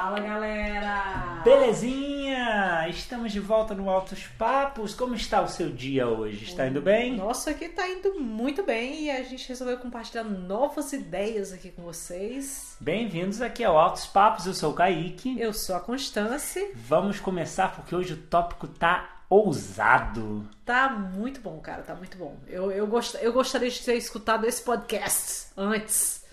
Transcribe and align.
Fala 0.00 0.18
galera! 0.18 1.42
Belezinha! 1.44 2.88
Estamos 2.88 3.30
de 3.32 3.38
volta 3.38 3.74
no 3.74 3.90
Altos 3.90 4.26
Papos. 4.38 4.94
Como 4.94 5.14
está 5.14 5.42
o 5.42 5.46
seu 5.46 5.68
dia 5.68 6.08
hoje? 6.08 6.42
Está 6.42 6.66
indo 6.66 6.80
bem? 6.80 7.18
Nossa, 7.18 7.50
aqui 7.50 7.68
tá 7.68 7.86
indo 7.86 8.18
muito 8.18 8.62
bem 8.62 9.04
e 9.04 9.10
a 9.10 9.22
gente 9.22 9.46
resolveu 9.46 9.76
compartilhar 9.76 10.24
novas 10.24 10.94
ideias 10.94 11.52
aqui 11.52 11.70
com 11.70 11.82
vocês. 11.82 12.78
Bem-vindos 12.80 13.42
aqui 13.42 13.62
ao 13.62 13.78
Altos 13.78 14.06
Papos. 14.06 14.46
Eu 14.46 14.54
sou 14.54 14.70
o 14.70 14.74
Kaique. 14.74 15.38
Eu 15.38 15.52
sou 15.52 15.76
a 15.76 15.80
Constance. 15.80 16.72
Vamos 16.74 17.20
começar 17.20 17.76
porque 17.76 17.94
hoje 17.94 18.14
o 18.14 18.22
tópico 18.22 18.68
tá 18.68 19.18
ousado. 19.28 20.48
Tá 20.64 20.88
muito 20.88 21.42
bom, 21.42 21.60
cara, 21.60 21.82
tá 21.82 21.94
muito 21.94 22.16
bom. 22.16 22.38
Eu, 22.48 22.72
eu, 22.72 22.86
gost, 22.86 23.18
eu 23.20 23.34
gostaria 23.34 23.68
de 23.68 23.84
ter 23.84 23.96
escutado 23.96 24.46
esse 24.46 24.62
podcast 24.62 25.48
antes, 25.54 26.24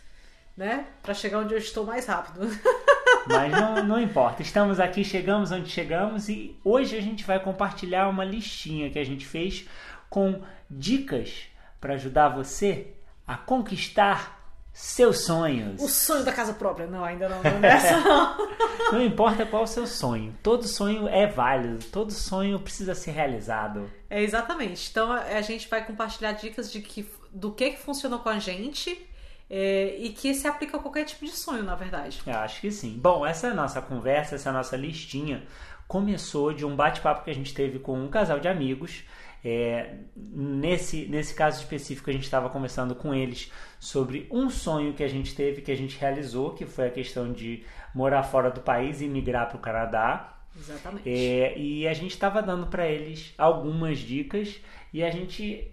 né? 0.55 0.87
Pra 1.03 1.13
chegar 1.13 1.39
onde 1.39 1.53
eu 1.53 1.59
estou 1.59 1.85
mais 1.85 2.05
rápido. 2.05 2.47
Mas 3.27 3.51
não, 3.51 3.83
não 3.83 3.99
importa, 3.99 4.41
estamos 4.41 4.79
aqui, 4.79 5.03
chegamos 5.03 5.51
onde 5.51 5.69
chegamos 5.69 6.29
e 6.29 6.57
hoje 6.63 6.97
a 6.97 7.01
gente 7.01 7.23
vai 7.23 7.39
compartilhar 7.39 8.07
uma 8.07 8.23
listinha 8.23 8.89
que 8.89 8.99
a 8.99 9.03
gente 9.03 9.25
fez 9.25 9.67
com 10.09 10.41
dicas 10.69 11.47
para 11.79 11.95
ajudar 11.95 12.29
você 12.29 12.93
a 13.27 13.35
conquistar 13.35 14.37
seus 14.71 15.25
sonhos. 15.25 15.81
O 15.81 15.87
sonho 15.87 16.23
da 16.23 16.31
casa 16.31 16.53
própria. 16.53 16.85
Não, 16.85 17.03
ainda 17.03 17.27
não, 17.27 17.41
não 17.41 17.67
é 17.67 17.67
essa 17.67 17.99
não. 17.99 18.47
Não 18.91 19.01
importa 19.03 19.45
qual 19.45 19.63
o 19.63 19.67
seu 19.67 19.85
sonho, 19.85 20.33
todo 20.41 20.65
sonho 20.65 21.09
é 21.09 21.27
válido, 21.27 21.83
todo 21.91 22.09
sonho 22.09 22.57
precisa 22.57 22.95
ser 22.95 23.11
realizado. 23.11 23.91
É 24.09 24.21
exatamente. 24.21 24.89
Então 24.89 25.11
a 25.11 25.41
gente 25.41 25.67
vai 25.67 25.83
compartilhar 25.83 26.31
dicas 26.33 26.71
de 26.71 26.79
que, 26.79 27.09
do 27.29 27.51
que, 27.51 27.71
que 27.71 27.79
funcionou 27.79 28.19
com 28.19 28.29
a 28.29 28.39
gente 28.39 29.05
é, 29.49 29.95
e 29.97 30.09
que 30.09 30.33
se 30.33 30.47
aplica 30.47 30.77
a 30.77 30.79
qualquer 30.79 31.05
tipo 31.05 31.25
de 31.25 31.31
sonho, 31.31 31.63
na 31.63 31.75
verdade. 31.75 32.21
Eu 32.25 32.35
acho 32.35 32.61
que 32.61 32.71
sim. 32.71 32.97
Bom, 32.97 33.25
essa 33.25 33.53
nossa 33.53 33.81
conversa, 33.81 34.35
essa 34.35 34.51
nossa 34.51 34.75
listinha 34.75 35.43
começou 35.87 36.53
de 36.53 36.65
um 36.65 36.75
bate-papo 36.75 37.23
que 37.23 37.31
a 37.31 37.35
gente 37.35 37.53
teve 37.53 37.79
com 37.79 37.97
um 37.97 38.09
casal 38.09 38.39
de 38.39 38.47
amigos. 38.47 39.03
É, 39.45 39.99
nesse, 40.15 41.05
nesse 41.05 41.33
caso 41.33 41.61
específico, 41.61 42.09
a 42.09 42.13
gente 42.13 42.23
estava 42.23 42.49
conversando 42.49 42.93
com 42.93 43.13
eles 43.13 43.51
sobre 43.79 44.27
um 44.29 44.49
sonho 44.49 44.93
que 44.93 45.03
a 45.03 45.07
gente 45.07 45.33
teve, 45.33 45.61
que 45.61 45.71
a 45.71 45.77
gente 45.77 45.97
realizou, 45.97 46.53
que 46.53 46.65
foi 46.65 46.87
a 46.87 46.91
questão 46.91 47.31
de 47.31 47.63
morar 47.95 48.23
fora 48.23 48.51
do 48.51 48.59
país 48.59 48.99
e 48.99 49.07
migrar 49.07 49.47
para 49.47 49.57
o 49.57 49.61
Canadá. 49.61 50.33
Exatamente. 50.59 51.07
É, 51.07 51.57
e 51.57 51.87
a 51.87 51.93
gente 51.93 52.11
estava 52.11 52.41
dando 52.41 52.67
para 52.67 52.87
eles 52.87 53.33
algumas 53.37 53.99
dicas 53.99 54.59
e 54.91 55.03
a 55.03 55.09
gente 55.09 55.71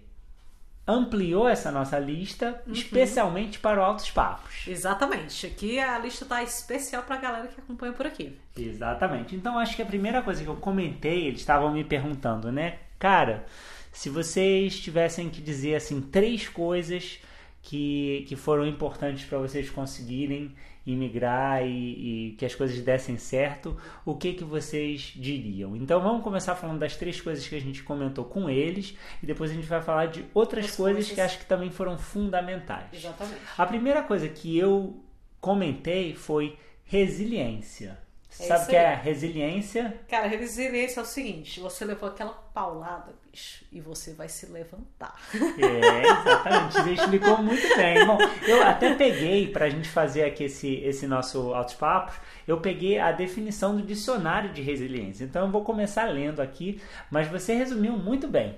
ampliou 0.87 1.47
essa 1.47 1.71
nossa 1.71 1.97
lista 1.97 2.61
uhum. 2.67 2.73
especialmente 2.73 3.59
para 3.59 3.79
o 3.79 3.83
Altos 3.83 4.11
Papos. 4.11 4.67
Exatamente. 4.67 5.47
Aqui 5.47 5.79
a 5.79 5.97
lista 5.97 6.25
está 6.25 6.43
especial 6.43 7.03
para 7.03 7.15
a 7.15 7.19
galera 7.19 7.47
que 7.47 7.59
acompanha 7.59 7.93
por 7.93 8.05
aqui. 8.05 8.37
Exatamente. 8.55 9.35
Então 9.35 9.57
acho 9.57 9.75
que 9.75 9.81
a 9.81 9.85
primeira 9.85 10.21
coisa 10.21 10.43
que 10.43 10.49
eu 10.49 10.55
comentei, 10.55 11.27
eles 11.27 11.39
estavam 11.39 11.71
me 11.71 11.83
perguntando, 11.83 12.51
né? 12.51 12.79
Cara, 12.99 13.45
se 13.91 14.09
vocês 14.09 14.79
tivessem 14.79 15.29
que 15.29 15.41
dizer 15.41 15.75
assim 15.75 16.01
três 16.01 16.47
coisas 16.47 17.19
que, 17.61 18.25
que 18.27 18.35
foram 18.35 18.67
importantes 18.67 19.25
para 19.25 19.39
vocês 19.39 19.69
conseguirem 19.69 20.53
imigrar 20.85 21.65
e, 21.65 22.29
e, 22.29 22.31
que 22.33 22.45
as 22.45 22.53
coisas 22.53 22.79
dessem 22.81 23.17
certo, 23.17 23.75
o 24.05 24.15
que 24.15 24.33
que 24.33 24.43
vocês 24.43 25.13
diriam? 25.15 25.75
Então 25.75 25.99
vamos 25.99 26.23
começar 26.23 26.55
falando 26.55 26.79
das 26.79 26.95
três 26.95 27.19
coisas 27.19 27.47
que 27.47 27.55
a 27.55 27.61
gente 27.61 27.83
comentou 27.83 28.25
com 28.25 28.49
eles 28.49 28.95
e 29.21 29.25
depois 29.25 29.51
a 29.51 29.53
gente 29.53 29.67
vai 29.67 29.81
falar 29.81 30.07
de 30.07 30.25
outras 30.33 30.65
As 30.65 30.75
coisas, 30.75 31.07
coisas 31.07 31.13
que 31.13 31.21
acho 31.21 31.39
que 31.39 31.45
também 31.45 31.71
foram 31.71 31.97
fundamentais. 31.97 32.85
Exatamente. 32.93 33.41
A 33.57 33.65
primeira 33.65 34.03
coisa 34.03 34.29
que 34.29 34.57
eu 34.57 35.03
comentei 35.41 36.13
foi 36.13 36.57
resiliência. 36.83 38.04
É 38.37 38.47
Sabe 38.47 38.65
o 38.65 38.67
que 38.67 38.75
é 38.75 38.93
resiliência? 38.93 39.97
Cara, 40.09 40.27
resiliência 40.27 40.99
é 40.99 41.03
o 41.03 41.05
seguinte: 41.05 41.59
você 41.59 41.85
levou 41.85 42.09
aquela 42.09 42.33
paulada, 42.33 43.13
bicho, 43.31 43.63
e 43.71 43.79
você 43.79 44.13
vai 44.13 44.27
se 44.27 44.45
levantar. 44.47 45.15
É, 45.33 46.01
exatamente. 46.01 46.73
Você 46.73 46.91
explicou 46.91 47.37
muito 47.41 47.75
bem. 47.77 48.05
Bom, 48.05 48.17
eu 48.45 48.61
até 48.61 48.93
peguei, 48.93 49.47
pra 49.47 49.69
gente 49.69 49.87
fazer 49.87 50.25
aqui 50.25 50.45
esse, 50.45 50.75
esse 50.75 51.07
nosso 51.07 51.53
Altos 51.53 51.75
Papos, 51.75 52.15
eu 52.45 52.59
peguei 52.59 52.99
a 52.99 53.11
definição 53.11 53.75
do 53.75 53.81
dicionário 53.81 54.51
de 54.51 54.61
resiliência. 54.61 55.23
Então 55.23 55.45
eu 55.45 55.51
vou 55.51 55.63
começar 55.63 56.05
lendo 56.05 56.41
aqui, 56.41 56.81
mas 57.09 57.29
você 57.29 57.53
resumiu 57.53 57.93
muito 57.93 58.27
bem. 58.27 58.57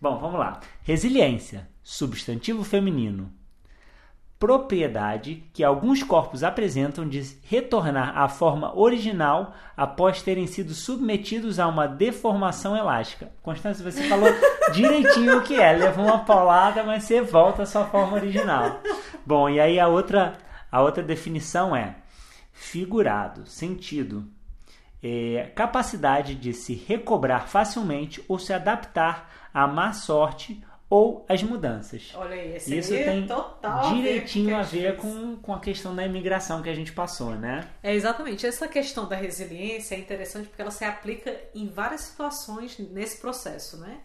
Bom, 0.00 0.18
vamos 0.18 0.38
lá. 0.38 0.60
Resiliência, 0.82 1.68
substantivo 1.82 2.62
feminino, 2.62 3.32
propriedade 4.40 5.44
que 5.52 5.62
alguns 5.62 6.02
corpos 6.02 6.42
apresentam 6.42 7.06
de 7.06 7.36
retornar 7.44 8.16
à 8.16 8.26
forma 8.26 8.74
original 8.74 9.52
após 9.76 10.22
terem 10.22 10.46
sido 10.46 10.72
submetidos 10.72 11.60
a 11.60 11.68
uma 11.68 11.86
deformação 11.86 12.74
elástica. 12.74 13.30
Constância, 13.42 13.84
você 13.84 14.02
falou 14.04 14.30
direitinho 14.72 15.36
o 15.36 15.42
que 15.42 15.60
é. 15.60 15.72
Leva 15.72 16.00
uma 16.00 16.20
paulada, 16.20 16.82
mas 16.82 17.04
você 17.04 17.20
volta 17.20 17.64
à 17.64 17.66
sua 17.66 17.84
forma 17.84 18.16
original. 18.16 18.80
Bom, 19.26 19.50
e 19.50 19.60
aí 19.60 19.78
a 19.78 19.88
outra, 19.88 20.32
a 20.72 20.80
outra 20.80 21.02
definição 21.02 21.76
é 21.76 21.96
figurado, 22.50 23.44
sentido, 23.44 24.26
é, 25.02 25.52
capacidade 25.54 26.34
de 26.34 26.54
se 26.54 26.74
recobrar 26.74 27.46
facilmente 27.46 28.24
ou 28.26 28.38
se 28.38 28.54
adaptar 28.54 29.30
à 29.52 29.66
má 29.66 29.92
sorte 29.92 30.64
ou 30.90 31.24
as 31.28 31.40
mudanças. 31.40 32.10
Olha 32.16 32.34
aí, 32.34 32.56
esse 32.56 32.76
Isso 32.76 32.92
aí 32.92 33.04
tem 33.04 33.24
total 33.24 33.94
direitinho 33.94 34.56
a 34.56 34.62
ver, 34.62 34.88
a 34.88 34.90
ver 34.90 34.96
com, 34.98 35.36
com 35.36 35.54
a 35.54 35.60
questão 35.60 35.94
da 35.94 36.04
imigração 36.04 36.60
que 36.60 36.68
a 36.68 36.74
gente 36.74 36.90
passou, 36.92 37.36
né? 37.36 37.68
É 37.80 37.94
exatamente. 37.94 38.44
Essa 38.44 38.66
questão 38.66 39.08
da 39.08 39.14
resiliência 39.14 39.94
é 39.94 39.98
interessante 40.00 40.48
porque 40.48 40.60
ela 40.60 40.72
se 40.72 40.84
aplica 40.84 41.40
em 41.54 41.68
várias 41.68 42.00
situações 42.00 42.76
nesse 42.76 43.18
processo, 43.18 43.76
né? 43.76 44.00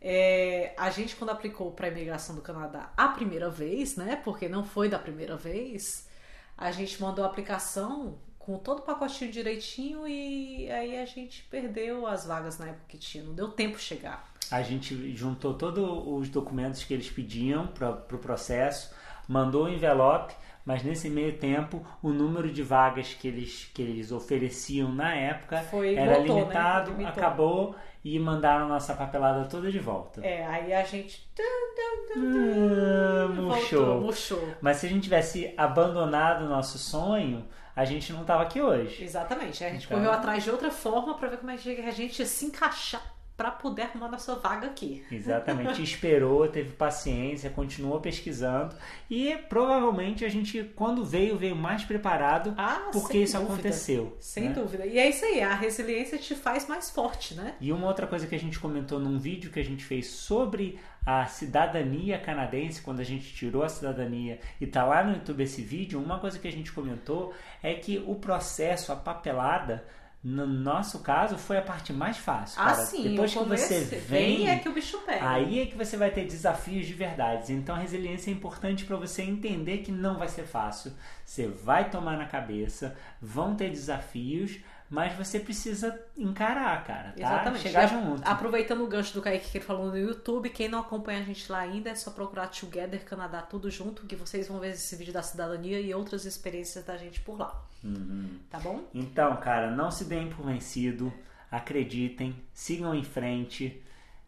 É, 0.00 0.72
a 0.78 0.88
gente, 0.88 1.14
quando 1.14 1.28
aplicou 1.28 1.72
para 1.72 1.88
a 1.88 1.90
imigração 1.90 2.34
do 2.34 2.40
Canadá 2.40 2.90
a 2.96 3.08
primeira 3.08 3.50
vez, 3.50 3.96
né? 3.96 4.16
Porque 4.24 4.48
não 4.48 4.64
foi 4.64 4.88
da 4.88 4.98
primeira 4.98 5.36
vez, 5.36 6.08
a 6.56 6.72
gente 6.72 6.98
mandou 7.02 7.22
a 7.22 7.28
aplicação 7.28 8.18
com 8.38 8.56
todo 8.56 8.78
o 8.78 8.82
pacotinho 8.82 9.30
direitinho 9.30 10.08
e 10.08 10.70
aí 10.70 10.98
a 10.98 11.04
gente 11.04 11.42
perdeu 11.50 12.06
as 12.06 12.24
vagas 12.24 12.56
na 12.56 12.68
época 12.68 12.86
que 12.88 12.96
tinha, 12.96 13.22
não 13.22 13.34
deu 13.34 13.48
tempo 13.48 13.78
chegar 13.78 14.29
a 14.50 14.62
gente 14.62 15.14
juntou 15.16 15.54
todos 15.54 15.84
os 16.06 16.28
documentos 16.28 16.84
que 16.84 16.92
eles 16.94 17.08
pediam 17.10 17.66
para 17.68 17.90
o 17.90 17.96
pro 17.96 18.18
processo, 18.18 18.92
mandou 19.28 19.64
o 19.64 19.68
envelope, 19.68 20.34
mas 20.64 20.82
nesse 20.82 21.08
meio 21.08 21.38
tempo 21.38 21.84
o 22.02 22.10
número 22.10 22.50
de 22.52 22.62
vagas 22.62 23.14
que 23.14 23.26
eles, 23.28 23.70
que 23.74 23.80
eles 23.82 24.12
ofereciam 24.12 24.92
na 24.92 25.14
época 25.14 25.58
Foi, 25.62 25.94
era 25.94 26.16
voltou, 26.16 26.34
né? 26.36 26.40
limitado, 26.42 26.90
Limitou. 26.90 27.10
acabou 27.12 27.74
e 28.04 28.18
mandaram 28.18 28.64
a 28.66 28.68
nossa 28.68 28.94
papelada 28.94 29.44
toda 29.46 29.70
de 29.70 29.78
volta. 29.78 30.24
É, 30.24 30.44
aí 30.46 30.72
a 30.72 30.82
gente. 30.84 31.28
Ah, 31.38 33.28
murchou. 33.28 33.84
Voltou, 33.84 34.00
murchou. 34.00 34.48
Mas 34.60 34.78
se 34.78 34.86
a 34.86 34.88
gente 34.88 35.02
tivesse 35.04 35.52
abandonado 35.56 36.44
o 36.44 36.48
nosso 36.48 36.78
sonho, 36.78 37.44
a 37.74 37.84
gente 37.84 38.12
não 38.12 38.22
estava 38.22 38.42
aqui 38.42 38.60
hoje. 38.60 39.02
Exatamente. 39.04 39.62
A 39.64 39.70
gente 39.70 39.84
Então- 39.86 39.98
correu 39.98 40.12
atrás 40.12 40.42
de 40.42 40.50
outra 40.50 40.70
forma 40.70 41.14
para 41.14 41.28
ver 41.28 41.38
como 41.38 41.50
é 41.50 41.56
que 41.56 41.80
a 41.80 41.90
gente 41.90 42.18
ia 42.18 42.26
se 42.26 42.46
encaixar 42.46 43.02
para 43.40 43.50
poder 43.52 43.82
arrumar 43.84 44.08
nossa 44.10 44.34
vaga 44.34 44.66
aqui. 44.66 45.02
Exatamente, 45.10 45.80
esperou, 45.82 46.46
teve 46.46 46.72
paciência, 46.72 47.48
continuou 47.48 47.98
pesquisando 47.98 48.76
e 49.08 49.34
provavelmente 49.48 50.26
a 50.26 50.28
gente, 50.28 50.62
quando 50.76 51.02
veio, 51.02 51.38
veio 51.38 51.56
mais 51.56 51.82
preparado 51.82 52.52
Ah, 52.58 52.90
porque 52.92 53.16
isso 53.16 53.38
dúvida. 53.38 53.54
aconteceu. 53.54 54.14
Sem 54.20 54.50
né? 54.50 54.52
dúvida. 54.52 54.84
E 54.84 54.98
é 54.98 55.08
isso 55.08 55.24
aí, 55.24 55.40
a 55.40 55.54
resiliência 55.54 56.18
te 56.18 56.34
faz 56.34 56.68
mais 56.68 56.90
forte, 56.90 57.32
né? 57.32 57.54
E 57.62 57.72
uma 57.72 57.86
outra 57.86 58.06
coisa 58.06 58.26
que 58.26 58.34
a 58.34 58.38
gente 58.38 58.58
comentou 58.60 58.98
num 58.98 59.18
vídeo 59.18 59.50
que 59.50 59.58
a 59.58 59.64
gente 59.64 59.82
fez 59.84 60.08
sobre 60.08 60.78
a 61.06 61.24
cidadania 61.24 62.18
canadense, 62.18 62.82
quando 62.82 63.00
a 63.00 63.04
gente 63.04 63.32
tirou 63.32 63.62
a 63.62 63.70
cidadania 63.70 64.38
e 64.60 64.66
tá 64.66 64.84
lá 64.84 65.02
no 65.02 65.14
YouTube 65.14 65.42
esse 65.42 65.62
vídeo, 65.62 65.98
uma 65.98 66.18
coisa 66.18 66.38
que 66.38 66.46
a 66.46 66.52
gente 66.52 66.70
comentou 66.72 67.32
é 67.62 67.72
que 67.72 68.04
o 68.06 68.16
processo, 68.16 68.92
a 68.92 68.96
papelada, 68.96 69.82
no 70.22 70.46
nosso 70.46 70.98
caso, 70.98 71.38
foi 71.38 71.56
a 71.56 71.62
parte 71.62 71.94
mais 71.94 72.18
fácil. 72.18 72.60
Ah, 72.60 72.66
cara. 72.66 72.84
sim. 72.84 73.10
Depois 73.10 73.32
que 73.32 73.38
você 73.38 73.80
vem, 74.06 74.50
é 74.50 74.58
que 74.58 74.68
o 74.68 74.72
bicho 74.72 74.98
pega. 74.98 75.30
Aí 75.30 75.60
é 75.60 75.66
que 75.66 75.74
você 75.74 75.96
vai 75.96 76.10
ter 76.10 76.26
desafios 76.26 76.86
de 76.86 76.92
verdade. 76.92 77.54
Então 77.54 77.74
a 77.74 77.78
resiliência 77.78 78.30
é 78.30 78.34
importante 78.34 78.84
para 78.84 78.96
você 78.96 79.22
entender 79.22 79.78
que 79.78 79.90
não 79.90 80.18
vai 80.18 80.28
ser 80.28 80.42
fácil. 80.42 80.92
Você 81.24 81.48
vai 81.48 81.88
tomar 81.88 82.18
na 82.18 82.26
cabeça, 82.26 82.96
vão 83.20 83.54
ter 83.54 83.70
desafios, 83.70 84.58
mas 84.90 85.14
você 85.14 85.38
precisa 85.38 85.96
encarar, 86.18 86.84
cara. 86.84 87.12
Tá? 87.12 87.14
Exatamente. 87.16 87.62
Chegar 87.62 87.86
junto. 87.86 88.26
Aproveitando 88.26 88.82
o 88.82 88.88
gancho 88.88 89.14
do 89.14 89.22
Kaique 89.22 89.48
que 89.48 89.58
ele 89.58 89.64
falou 89.64 89.86
no 89.86 89.96
YouTube, 89.96 90.50
quem 90.50 90.68
não 90.68 90.80
acompanha 90.80 91.20
a 91.20 91.22
gente 91.22 91.50
lá 91.50 91.60
ainda 91.60 91.90
é 91.90 91.94
só 91.94 92.10
procurar 92.10 92.48
Together 92.48 93.04
Canadá 93.04 93.40
tudo 93.40 93.70
junto, 93.70 94.04
que 94.06 94.16
vocês 94.16 94.48
vão 94.48 94.58
ver 94.58 94.72
esse 94.72 94.96
vídeo 94.96 95.12
da 95.12 95.22
cidadania 95.22 95.80
e 95.80 95.94
outras 95.94 96.24
experiências 96.24 96.84
da 96.84 96.96
gente 96.96 97.20
por 97.20 97.38
lá. 97.38 97.64
Uhum. 97.84 98.40
Tá 98.50 98.58
bom? 98.58 98.82
Então, 98.92 99.36
cara, 99.36 99.70
não 99.70 99.92
se 99.92 100.04
deem 100.06 100.28
por 100.28 100.44
vencido, 100.44 101.12
acreditem, 101.48 102.34
sigam 102.52 102.92
em 102.92 103.04
frente. 103.04 103.80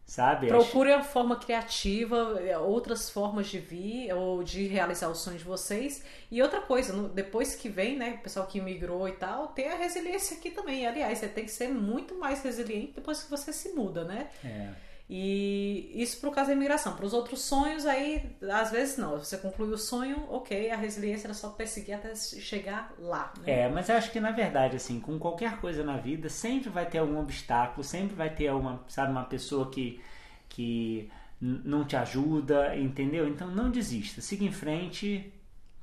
Sabe? 0.05 0.47
Procure 0.47 0.91
a 0.91 1.03
forma 1.03 1.35
criativa, 1.35 2.39
é, 2.41 2.57
outras 2.57 3.09
formas 3.09 3.47
de 3.47 3.59
vir 3.59 4.13
ou 4.13 4.43
de 4.43 4.67
realizar 4.67 5.09
o 5.09 5.15
sonho 5.15 5.37
de 5.37 5.43
vocês. 5.43 6.03
E 6.29 6.41
outra 6.41 6.61
coisa, 6.61 6.93
depois 7.09 7.55
que 7.55 7.69
vem, 7.69 7.97
né, 7.97 8.17
o 8.19 8.23
pessoal 8.23 8.45
que 8.45 8.61
migrou 8.61 9.07
e 9.07 9.13
tal, 9.13 9.47
tem 9.47 9.69
a 9.69 9.75
resiliência 9.75 10.37
aqui 10.37 10.51
também. 10.51 10.85
Aliás, 10.85 11.19
você 11.19 11.27
tem 11.27 11.45
que 11.45 11.51
ser 11.51 11.69
muito 11.69 12.15
mais 12.15 12.43
resiliente 12.43 12.93
depois 12.95 13.23
que 13.23 13.29
você 13.29 13.51
se 13.51 13.69
muda, 13.73 14.03
né? 14.03 14.29
É. 14.43 14.69
E 15.15 15.91
isso 15.93 16.19
pro 16.19 16.31
caso 16.31 16.47
da 16.47 16.55
imigração. 16.55 16.95
Para 16.95 17.05
os 17.05 17.13
outros 17.13 17.43
sonhos, 17.43 17.85
aí 17.85 18.35
às 18.51 18.71
vezes 18.71 18.97
não. 18.97 19.19
Você 19.19 19.37
conclui 19.37 19.71
o 19.71 19.77
sonho, 19.77 20.25
ok, 20.27 20.71
a 20.71 20.75
resiliência 20.75 21.27
era 21.27 21.35
só 21.35 21.49
perseguir 21.49 21.93
até 21.93 22.15
chegar 22.15 22.91
lá. 22.97 23.31
Né? 23.37 23.59
É, 23.59 23.69
mas 23.69 23.89
eu 23.89 23.95
acho 23.95 24.11
que 24.11 24.19
na 24.19 24.31
verdade, 24.31 24.75
assim, 24.75 24.99
com 24.99 25.19
qualquer 25.19 25.61
coisa 25.61 25.83
na 25.83 25.97
vida, 25.97 26.29
sempre 26.29 26.71
vai 26.71 26.87
ter 26.87 26.97
algum 26.97 27.19
obstáculo, 27.19 27.83
sempre 27.83 28.15
vai 28.15 28.31
ter 28.31 28.51
uma, 28.51 28.83
sabe, 28.87 29.11
uma 29.11 29.23
pessoa 29.23 29.69
que, 29.69 30.01
que 30.49 31.11
não 31.39 31.85
te 31.85 31.95
ajuda, 31.95 32.75
entendeu? 32.75 33.27
Então 33.27 33.51
não 33.51 33.69
desista, 33.69 34.19
siga 34.19 34.43
em 34.43 34.51
frente, 34.51 35.31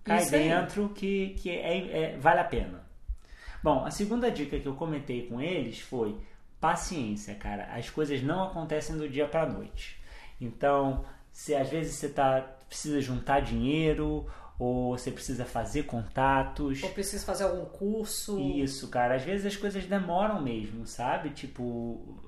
cai 0.03 0.27
dentro 0.27 0.89
que, 0.89 1.37
que 1.39 1.51
é, 1.51 2.15
é, 2.15 2.19
vale 2.19 2.41
a 2.41 2.45
pena. 2.45 2.85
Bom, 3.63 3.85
a 3.85 3.93
segunda 3.93 4.29
dica 4.29 4.59
que 4.59 4.67
eu 4.67 4.75
comentei 4.75 5.29
com 5.29 5.41
eles 5.41 5.79
foi 5.79 6.19
paciência, 6.61 7.35
cara. 7.35 7.65
As 7.73 7.89
coisas 7.89 8.23
não 8.23 8.45
acontecem 8.45 8.97
do 8.97 9.09
dia 9.09 9.27
para 9.27 9.47
noite. 9.49 9.99
Então, 10.41 11.05
se 11.33 11.55
às 11.55 11.69
vezes 11.69 11.95
você 11.95 12.09
tá 12.09 12.57
precisa 12.69 13.01
juntar 13.01 13.41
dinheiro 13.41 14.27
ou 14.57 14.97
você 14.97 15.11
precisa 15.11 15.45
fazer 15.45 15.85
contatos, 15.85 16.83
ou 16.83 16.91
precisa 16.91 17.25
fazer 17.25 17.45
algum 17.45 17.65
curso. 17.65 18.39
Isso, 18.39 18.89
cara. 18.89 19.17
Às 19.17 19.23
vezes 19.25 19.47
as 19.47 19.57
coisas 19.57 19.87
demoram 19.87 20.41
mesmo, 20.43 20.87
sabe? 20.87 21.31
Tipo, 21.31 22.21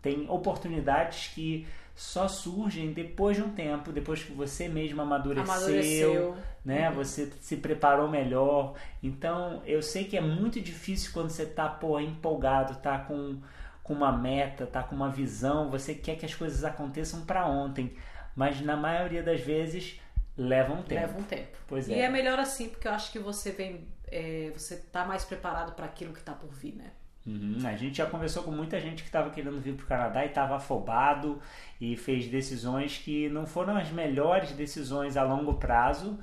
tem 0.00 0.30
oportunidades 0.30 1.32
que 1.34 1.66
só 1.94 2.26
surgem 2.28 2.92
depois 2.92 3.36
de 3.36 3.42
um 3.42 3.50
tempo, 3.50 3.92
depois 3.92 4.22
que 4.22 4.32
você 4.32 4.68
mesmo 4.68 5.02
amadureceu, 5.02 5.52
amadureceu. 5.52 6.36
né? 6.64 6.88
Uhum. 6.88 6.96
Você 6.96 7.30
se 7.40 7.56
preparou 7.56 8.08
melhor. 8.08 8.74
Então, 9.02 9.60
eu 9.66 9.82
sei 9.82 10.04
que 10.04 10.16
é 10.16 10.20
muito 10.20 10.60
difícil 10.60 11.10
quando 11.12 11.30
você 11.30 11.44
tá, 11.44 11.68
pô, 11.68 11.98
empolgado, 12.00 12.76
tá 12.76 12.98
com 12.98 13.38
com 13.82 13.92
uma 13.92 14.12
meta, 14.12 14.66
tá 14.66 14.82
com 14.82 14.94
uma 14.94 15.10
visão, 15.10 15.70
você 15.70 15.94
quer 15.94 16.16
que 16.16 16.24
as 16.24 16.34
coisas 16.34 16.64
aconteçam 16.64 17.24
para 17.24 17.46
ontem, 17.46 17.92
mas 18.34 18.60
na 18.60 18.76
maioria 18.76 19.22
das 19.22 19.40
vezes 19.40 20.00
leva 20.36 20.72
um 20.72 20.82
tempo. 20.82 21.00
Leva 21.00 21.18
um 21.18 21.22
tempo. 21.22 21.58
Pois 21.66 21.88
e 21.88 21.94
é. 21.94 22.00
é 22.00 22.08
melhor 22.08 22.38
assim, 22.38 22.68
porque 22.68 22.86
eu 22.86 22.92
acho 22.92 23.10
que 23.10 23.18
você 23.18 23.50
vem, 23.50 23.86
é, 24.06 24.52
você 24.56 24.76
tá 24.76 25.04
mais 25.04 25.24
preparado 25.24 25.74
para 25.74 25.86
aquilo 25.86 26.12
que 26.12 26.22
tá 26.22 26.32
por 26.32 26.50
vir, 26.52 26.74
né? 26.76 26.90
Uhum. 27.26 27.58
A 27.64 27.76
gente 27.76 27.98
já 27.98 28.06
conversou 28.06 28.42
com 28.42 28.50
muita 28.50 28.80
gente 28.80 29.02
que 29.02 29.08
estava 29.08 29.30
querendo 29.30 29.60
vir 29.60 29.74
para 29.74 29.84
o 29.84 29.86
Canadá 29.86 30.24
e 30.24 30.28
estava 30.28 30.56
afobado 30.56 31.40
e 31.80 31.96
fez 31.96 32.26
decisões 32.26 32.98
que 32.98 33.28
não 33.28 33.46
foram 33.46 33.76
as 33.76 33.90
melhores 33.90 34.50
decisões 34.52 35.16
a 35.16 35.22
longo 35.22 35.54
prazo, 35.54 36.18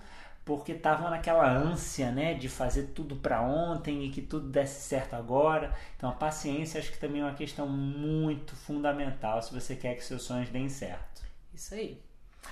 porque 0.49 0.71
estavam 0.71 1.11
naquela 1.11 1.47
ânsia, 1.47 2.11
né, 2.11 2.33
de 2.33 2.49
fazer 2.49 2.87
tudo 2.95 3.15
para 3.15 3.39
ontem 3.39 4.03
e 4.03 4.09
que 4.09 4.19
tudo 4.19 4.49
desse 4.49 4.81
certo 4.81 5.13
agora. 5.13 5.71
Então 5.95 6.09
a 6.09 6.13
paciência 6.13 6.79
acho 6.79 6.91
que 6.91 6.97
também 6.97 7.21
é 7.21 7.25
uma 7.25 7.35
questão 7.35 7.67
muito 7.67 8.55
fundamental 8.55 9.39
se 9.43 9.53
você 9.53 9.75
quer 9.75 9.93
que 9.93 10.03
seus 10.03 10.23
sonhos 10.23 10.49
deem 10.49 10.67
certo. 10.67 11.21
Isso 11.53 11.75
aí. 11.75 12.01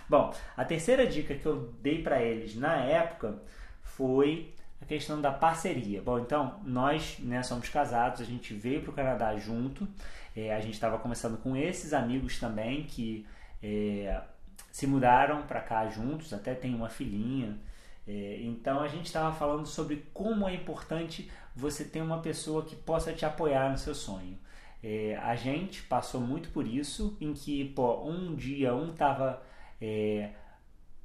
Bom, 0.08 0.32
a 0.56 0.64
terceira 0.64 1.08
dica 1.08 1.34
que 1.34 1.46
eu 1.48 1.74
dei 1.82 2.04
para 2.04 2.22
eles 2.22 2.56
na 2.56 2.76
época 2.76 3.42
foi 3.82 4.54
a 4.80 4.86
questão 4.86 5.20
da 5.20 5.32
parceria. 5.32 6.00
Bom, 6.00 6.20
então 6.20 6.62
nós 6.64 7.18
né, 7.18 7.42
somos 7.42 7.68
casados, 7.68 8.22
a 8.22 8.26
gente 8.26 8.54
veio 8.54 8.84
para 8.84 8.92
o 8.92 8.94
Canadá 8.94 9.36
junto, 9.38 9.88
é, 10.36 10.54
a 10.54 10.60
gente 10.60 10.76
estava 10.76 11.00
conversando 11.00 11.40
com 11.40 11.58
esses 11.58 11.94
amigos 11.94 12.40
também 12.40 12.84
que 12.84 13.26
é, 13.64 14.22
se 14.72 14.86
mudaram 14.86 15.48
para 15.48 15.62
cá 15.62 15.88
juntos, 15.88 16.32
até 16.32 16.54
tem 16.54 16.76
uma 16.76 16.90
filhinha. 16.90 17.58
É, 18.07 18.39
então 18.42 18.80
a 18.80 18.88
gente 18.88 19.07
estava 19.07 19.36
falando 19.36 19.65
sobre 19.65 20.07
como 20.13 20.48
é 20.48 20.56
importante 20.56 21.30
você 21.56 21.83
ter 21.83 22.01
uma 22.01 22.21
pessoa 22.21 22.63
que 22.63 22.75
possa 22.75 23.12
te 23.12 23.25
apoiar 23.25 23.69
no 23.69 23.77
seu 23.77 23.94
sonho. 23.94 24.38
É, 24.81 25.18
a 25.18 25.36
gente 25.36 25.81
passou 25.83 26.21
muito 26.21 26.50
por 26.50 26.65
isso, 26.65 27.18
em 27.19 27.33
que 27.33 27.65
pô, 27.69 28.06
um 28.06 28.36
dia 28.36 28.74
um 28.74 28.92
estava 28.92 29.42
é, 29.81 30.31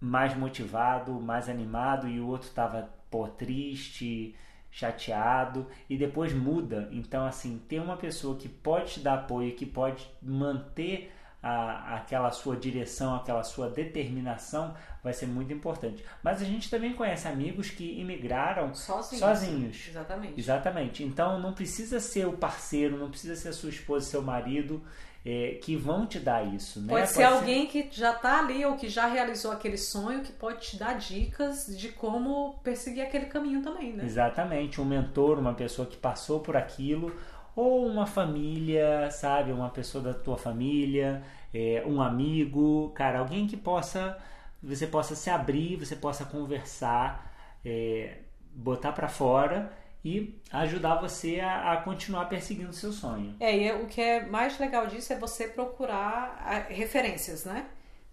mais 0.00 0.36
motivado, 0.36 1.12
mais 1.20 1.48
animado 1.48 2.06
e 2.08 2.20
o 2.20 2.28
outro 2.28 2.48
estava 2.48 2.88
triste, 3.36 4.34
chateado 4.70 5.66
e 5.88 5.96
depois 5.96 6.32
muda. 6.32 6.88
Então 6.92 7.26
assim 7.26 7.58
ter 7.68 7.80
uma 7.80 7.96
pessoa 7.96 8.36
que 8.36 8.48
pode 8.48 8.94
te 8.94 9.00
dar 9.00 9.14
apoio, 9.14 9.54
que 9.54 9.66
pode 9.66 10.08
manter 10.20 11.12
a, 11.42 11.96
aquela 11.96 12.30
sua 12.30 12.56
direção, 12.56 13.14
aquela 13.16 13.42
sua 13.42 13.68
determinação 13.68 14.74
vai 15.02 15.12
ser 15.12 15.26
muito 15.26 15.52
importante. 15.52 16.04
Mas 16.22 16.40
a 16.40 16.44
gente 16.44 16.70
também 16.70 16.94
conhece 16.94 17.26
amigos 17.26 17.70
que 17.70 18.00
imigraram 18.00 18.72
sozinhos. 18.74 19.18
sozinhos. 19.18 19.88
Exatamente. 19.88 20.40
Exatamente. 20.40 21.02
Então 21.02 21.40
não 21.40 21.52
precisa 21.52 21.98
ser 21.98 22.26
o 22.26 22.34
parceiro, 22.34 22.96
não 22.96 23.10
precisa 23.10 23.34
ser 23.34 23.48
a 23.48 23.52
sua 23.52 23.70
esposa, 23.70 24.06
seu 24.06 24.22
marido. 24.22 24.80
É, 25.24 25.60
que 25.62 25.76
vão 25.76 26.04
te 26.04 26.18
dar 26.18 26.44
isso, 26.52 26.80
né? 26.80 26.88
Pode, 26.88 27.02
pode 27.02 27.12
ser 27.12 27.22
alguém 27.22 27.68
que 27.68 27.88
já 27.92 28.10
está 28.10 28.40
ali 28.40 28.64
ou 28.64 28.74
que 28.74 28.88
já 28.88 29.06
realizou 29.06 29.52
aquele 29.52 29.76
sonho 29.76 30.20
que 30.20 30.32
pode 30.32 30.60
te 30.62 30.76
dar 30.76 30.94
dicas 30.94 31.64
de 31.78 31.90
como 31.90 32.58
perseguir 32.64 33.04
aquele 33.04 33.26
caminho 33.26 33.62
também, 33.62 33.92
né? 33.92 34.04
Exatamente, 34.04 34.80
um 34.80 34.84
mentor, 34.84 35.38
uma 35.38 35.54
pessoa 35.54 35.86
que 35.86 35.96
passou 35.96 36.40
por 36.40 36.56
aquilo 36.56 37.16
ou 37.54 37.86
uma 37.86 38.06
família, 38.06 39.10
sabe, 39.10 39.52
uma 39.52 39.70
pessoa 39.70 40.02
da 40.02 40.14
tua 40.14 40.36
família, 40.36 41.22
é, 41.52 41.82
um 41.86 42.00
amigo, 42.00 42.90
cara, 42.94 43.18
alguém 43.18 43.46
que 43.46 43.56
possa 43.56 44.18
você 44.62 44.86
possa 44.86 45.16
se 45.16 45.28
abrir, 45.28 45.76
você 45.76 45.96
possa 45.96 46.24
conversar, 46.24 47.34
é, 47.64 48.18
botar 48.54 48.92
para 48.92 49.08
fora 49.08 49.72
e 50.04 50.40
ajudar 50.52 50.96
você 50.96 51.40
a, 51.40 51.72
a 51.72 51.76
continuar 51.78 52.26
perseguindo 52.26 52.72
seu 52.72 52.92
sonho. 52.92 53.34
É, 53.40 53.56
e 53.56 53.72
o 53.82 53.86
que 53.86 54.00
é 54.00 54.24
mais 54.24 54.58
legal 54.58 54.86
disso 54.86 55.12
é 55.12 55.18
você 55.18 55.48
procurar 55.48 56.66
referências, 56.68 57.44
né? 57.44 57.66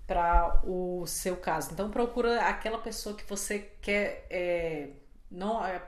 Para 0.08 0.62
o 0.64 1.06
seu 1.06 1.38
caso. 1.38 1.72
Então, 1.72 1.92
procura 1.92 2.42
aquela 2.42 2.80
pessoa 2.80 3.16
que 3.16 3.24
você 3.30 3.72
quer. 3.80 4.26
É, 4.30 4.90
não 5.32 5.66
é, 5.66 5.82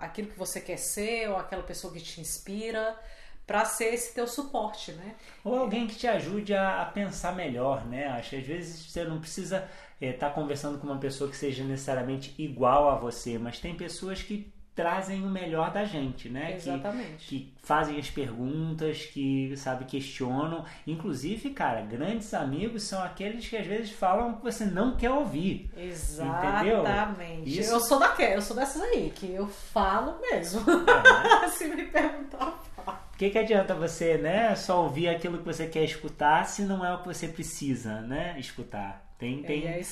aquilo 0.00 0.28
que 0.28 0.38
você 0.38 0.60
quer 0.60 0.76
ser 0.76 1.28
ou 1.30 1.36
aquela 1.36 1.62
pessoa 1.62 1.92
que 1.92 2.00
te 2.00 2.20
inspira 2.20 2.98
para 3.46 3.64
ser 3.64 3.94
esse 3.94 4.14
teu 4.14 4.26
suporte, 4.26 4.92
né? 4.92 5.14
Ou 5.42 5.58
alguém 5.58 5.86
que 5.86 5.96
te 5.96 6.06
ajude 6.06 6.54
a, 6.54 6.82
a 6.82 6.84
pensar 6.84 7.34
melhor, 7.34 7.86
né? 7.86 8.06
Acho 8.08 8.30
que 8.30 8.36
às 8.36 8.46
vezes 8.46 8.90
você 8.90 9.04
não 9.04 9.20
precisa 9.20 9.68
estar 10.00 10.06
é, 10.06 10.12
tá 10.12 10.30
conversando 10.30 10.78
com 10.78 10.86
uma 10.86 10.98
pessoa 10.98 11.30
que 11.30 11.36
seja 11.36 11.64
necessariamente 11.64 12.34
igual 12.38 12.90
a 12.90 12.96
você, 12.96 13.38
mas 13.38 13.58
tem 13.58 13.74
pessoas 13.74 14.22
que 14.22 14.52
trazem 14.78 15.24
o 15.24 15.28
melhor 15.28 15.72
da 15.72 15.84
gente, 15.84 16.28
né? 16.28 16.54
Exatamente. 16.54 17.26
Que, 17.26 17.40
que, 17.40 17.54
fazem 17.64 17.98
as 17.98 18.08
perguntas, 18.08 19.06
que, 19.06 19.52
sabe, 19.56 19.86
questionam. 19.86 20.64
Inclusive, 20.86 21.50
cara, 21.50 21.80
grandes 21.80 22.32
amigos 22.32 22.84
são 22.84 23.02
aqueles 23.02 23.48
que 23.48 23.56
às 23.56 23.66
vezes 23.66 23.90
falam 23.90 24.34
que 24.34 24.44
você 24.44 24.64
não 24.64 24.96
quer 24.96 25.10
ouvir. 25.10 25.68
Exatamente. 25.76 27.58
Isso... 27.58 27.72
Eu 27.72 27.80
sou 27.80 27.98
daquela, 27.98 28.34
eu 28.34 28.40
sou 28.40 28.54
dessas 28.54 28.80
aí, 28.80 29.10
que 29.12 29.34
eu 29.34 29.48
falo 29.48 30.20
mesmo. 30.20 30.60
Uhum. 30.60 31.48
Se 31.50 31.66
me 31.66 31.82
perguntar, 31.82 32.46
eu 32.46 32.84
falo. 32.84 32.98
O 33.12 33.18
que, 33.18 33.30
que 33.30 33.38
adianta 33.38 33.74
você, 33.74 34.16
né, 34.16 34.54
só 34.54 34.84
ouvir 34.84 35.08
aquilo 35.08 35.38
que 35.38 35.44
você 35.44 35.66
quer 35.66 35.82
escutar 35.82 36.46
se 36.46 36.62
não 36.62 36.86
é 36.86 36.94
o 36.94 36.98
que 36.98 37.08
você 37.08 37.26
precisa, 37.26 38.00
né, 38.02 38.36
escutar? 38.38 39.07
Tem, 39.18 39.42
tem 39.42 39.66
é 39.66 39.82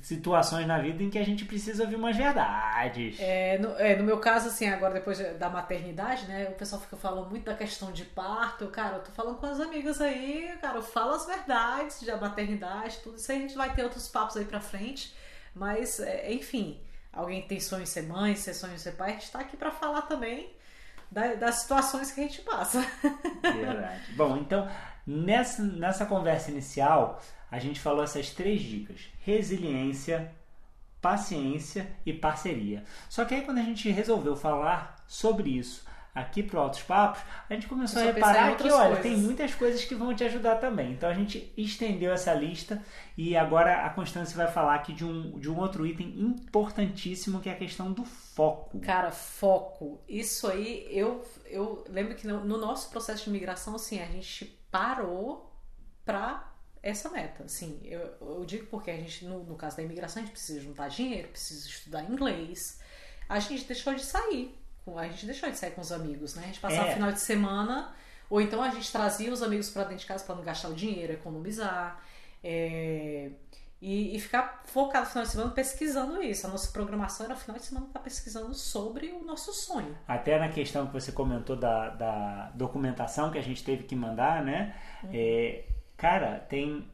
situações 0.00 0.64
na 0.64 0.78
vida 0.78 1.02
em 1.02 1.10
que 1.10 1.18
a 1.18 1.24
gente 1.24 1.44
precisa 1.44 1.82
ouvir 1.82 1.96
umas 1.96 2.16
verdades. 2.16 3.16
É 3.18 3.58
no, 3.58 3.76
é, 3.76 3.96
no 3.96 4.04
meu 4.04 4.20
caso, 4.20 4.46
assim, 4.46 4.68
agora 4.68 4.94
depois 4.94 5.18
da 5.38 5.50
maternidade, 5.50 6.24
né? 6.26 6.48
O 6.50 6.52
pessoal 6.52 6.80
fica 6.80 6.96
falando 6.96 7.28
muito 7.28 7.44
da 7.44 7.54
questão 7.54 7.90
de 7.90 8.04
parto. 8.04 8.68
Cara, 8.68 8.98
eu 8.98 9.02
tô 9.02 9.10
falando 9.10 9.38
com 9.38 9.46
as 9.46 9.58
amigas 9.58 10.00
aí, 10.00 10.56
cara, 10.60 10.78
eu 10.78 10.84
falo 10.84 11.14
as 11.14 11.26
verdades 11.26 12.00
da 12.04 12.16
maternidade, 12.16 12.98
tudo 13.02 13.16
isso 13.16 13.32
aí 13.32 13.38
a 13.38 13.40
gente 13.40 13.56
vai 13.56 13.74
ter 13.74 13.82
outros 13.82 14.06
papos 14.06 14.36
aí 14.36 14.44
pra 14.44 14.60
frente. 14.60 15.12
Mas, 15.52 15.98
é, 15.98 16.32
enfim, 16.32 16.80
alguém 17.12 17.42
tem 17.42 17.58
sonho 17.58 17.82
em 17.82 17.86
ser 17.86 18.02
mãe, 18.02 18.36
ser 18.36 18.54
sonho 18.54 18.74
em 18.74 18.78
ser 18.78 18.92
pai, 18.92 19.10
a 19.10 19.14
gente 19.14 19.32
tá 19.32 19.40
aqui 19.40 19.56
pra 19.56 19.72
falar 19.72 20.02
também 20.02 20.54
das 21.10 21.56
situações 21.56 22.12
que 22.12 22.20
a 22.20 22.22
gente 22.22 22.42
passa. 22.42 22.86
Verdade. 23.42 24.14
Bom, 24.14 24.36
então, 24.36 24.68
nessa, 25.04 25.62
nessa 25.62 26.06
conversa 26.06 26.52
inicial 26.52 27.20
a 27.50 27.58
gente 27.58 27.80
falou 27.80 28.02
essas 28.02 28.30
três 28.30 28.60
dicas: 28.60 29.08
resiliência, 29.20 30.32
paciência 31.00 31.88
e 32.04 32.12
parceria. 32.12 32.84
Só 33.08 33.24
que 33.24 33.34
aí 33.34 33.42
quando 33.42 33.58
a 33.58 33.62
gente 33.62 33.90
resolveu 33.90 34.36
falar 34.36 34.96
sobre 35.06 35.50
isso 35.50 35.84
aqui 36.16 36.42
para 36.42 36.58
Altos 36.58 36.82
Papos, 36.82 37.20
a 37.48 37.52
gente 37.52 37.68
começou 37.68 38.00
a 38.00 38.06
reparar 38.06 38.56
que, 38.56 38.70
olha, 38.70 38.96
coisas. 38.96 39.02
tem 39.02 39.16
muitas 39.18 39.54
coisas 39.54 39.84
que 39.84 39.94
vão 39.94 40.14
te 40.14 40.24
ajudar 40.24 40.56
também. 40.56 40.92
Então 40.92 41.10
a 41.10 41.14
gente 41.14 41.52
estendeu 41.58 42.10
essa 42.10 42.32
lista 42.32 42.82
e 43.18 43.36
agora 43.36 43.84
a 43.84 43.90
Constância 43.90 44.34
vai 44.34 44.50
falar 44.50 44.76
aqui 44.76 44.94
de 44.94 45.04
um, 45.04 45.38
de 45.38 45.50
um 45.50 45.58
outro 45.58 45.86
item 45.86 46.18
importantíssimo 46.18 47.38
que 47.40 47.50
é 47.50 47.52
a 47.52 47.56
questão 47.56 47.92
do 47.92 48.02
foco. 48.02 48.80
Cara, 48.80 49.10
foco. 49.12 50.00
Isso 50.08 50.48
aí, 50.48 50.88
eu, 50.90 51.22
eu 51.44 51.84
lembro 51.86 52.14
que 52.14 52.26
no, 52.26 52.42
no 52.44 52.56
nosso 52.56 52.88
processo 52.90 53.24
de 53.24 53.30
migração, 53.30 53.74
assim, 53.74 54.00
a 54.00 54.06
gente 54.06 54.46
parou 54.70 55.52
para 56.02 56.55
essa 56.88 57.08
meta. 57.10 57.44
Assim, 57.44 57.80
eu, 57.84 58.00
eu 58.20 58.44
digo 58.44 58.66
porque 58.66 58.90
a 58.90 58.96
gente, 58.96 59.24
no, 59.24 59.42
no 59.44 59.56
caso 59.56 59.76
da 59.76 59.82
imigração, 59.82 60.22
a 60.22 60.24
gente 60.24 60.32
precisa 60.32 60.60
juntar 60.60 60.88
dinheiro, 60.88 61.28
precisa 61.28 61.66
estudar 61.68 62.02
inglês. 62.04 62.80
A 63.28 63.38
gente 63.40 63.64
deixou 63.64 63.94
de 63.94 64.02
sair. 64.04 64.56
A 64.96 65.08
gente 65.08 65.26
deixou 65.26 65.50
de 65.50 65.56
sair 65.58 65.72
com 65.72 65.80
os 65.80 65.90
amigos, 65.90 66.34
né? 66.36 66.42
A 66.44 66.46
gente 66.46 66.60
passava 66.60 66.88
É. 66.88 66.90
o 66.90 66.94
final 66.94 67.10
de 67.12 67.20
semana, 67.20 67.92
ou 68.30 68.40
então 68.40 68.62
a 68.62 68.70
gente 68.70 68.90
trazia 68.92 69.32
os 69.32 69.42
amigos 69.42 69.68
para 69.70 69.82
dentro 69.84 69.98
de 69.98 70.06
casa 70.06 70.24
para 70.24 70.34
não 70.36 70.44
gastar 70.44 70.68
o 70.68 70.74
dinheiro, 70.74 71.12
economizar. 71.12 72.00
é, 72.44 73.30
e, 73.82 74.16
e 74.16 74.20
ficar 74.20 74.62
focado 74.64 75.04
no 75.04 75.10
final 75.10 75.24
de 75.24 75.30
semana 75.32 75.50
pesquisando 75.50 76.22
isso. 76.22 76.46
A 76.46 76.50
nossa 76.50 76.70
programação 76.72 77.26
era 77.26 77.34
no 77.34 77.40
final 77.40 77.58
de 77.58 77.64
semana 77.66 77.86
estar 77.86 78.00
pesquisando 78.00 78.54
sobre 78.54 79.08
o 79.08 79.22
nosso 79.24 79.52
sonho. 79.52 79.94
Até 80.08 80.38
na 80.38 80.48
questão 80.48 80.86
que 80.86 80.92
você 80.94 81.12
comentou 81.12 81.56
da, 81.56 81.90
da 81.90 82.50
documentação 82.54 83.30
que 83.30 83.36
a 83.38 83.42
gente 83.42 83.62
teve 83.64 83.82
que 83.84 83.94
mandar, 83.94 84.42
né? 84.44 84.74
É, 85.12 85.64
cara, 85.96 86.40
tem 86.48 86.84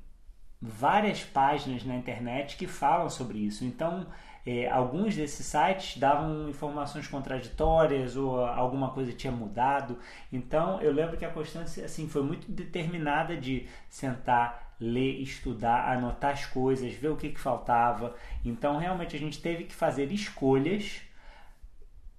várias 0.60 1.24
páginas 1.24 1.84
na 1.84 1.96
internet 1.96 2.56
que 2.56 2.66
falam 2.66 3.10
sobre 3.10 3.38
isso. 3.38 3.64
Então, 3.64 4.06
é, 4.46 4.68
alguns 4.68 5.16
desses 5.16 5.44
sites 5.46 5.98
davam 5.98 6.48
informações 6.48 7.08
contraditórias 7.08 8.16
ou 8.16 8.44
alguma 8.44 8.90
coisa 8.90 9.12
tinha 9.12 9.32
mudado. 9.32 9.98
Então, 10.32 10.80
eu 10.80 10.92
lembro 10.92 11.16
que 11.16 11.24
a 11.24 11.30
Constância 11.30 11.84
assim, 11.84 12.08
foi 12.08 12.22
muito 12.22 12.50
determinada 12.50 13.36
de 13.36 13.68
sentar, 13.88 14.74
ler, 14.80 15.20
estudar, 15.20 15.92
anotar 15.92 16.32
as 16.32 16.46
coisas, 16.46 16.92
ver 16.92 17.08
o 17.08 17.16
que, 17.16 17.30
que 17.30 17.40
faltava. 17.40 18.14
Então, 18.44 18.78
realmente, 18.78 19.16
a 19.16 19.18
gente 19.18 19.40
teve 19.40 19.64
que 19.64 19.74
fazer 19.74 20.12
escolhas 20.12 21.02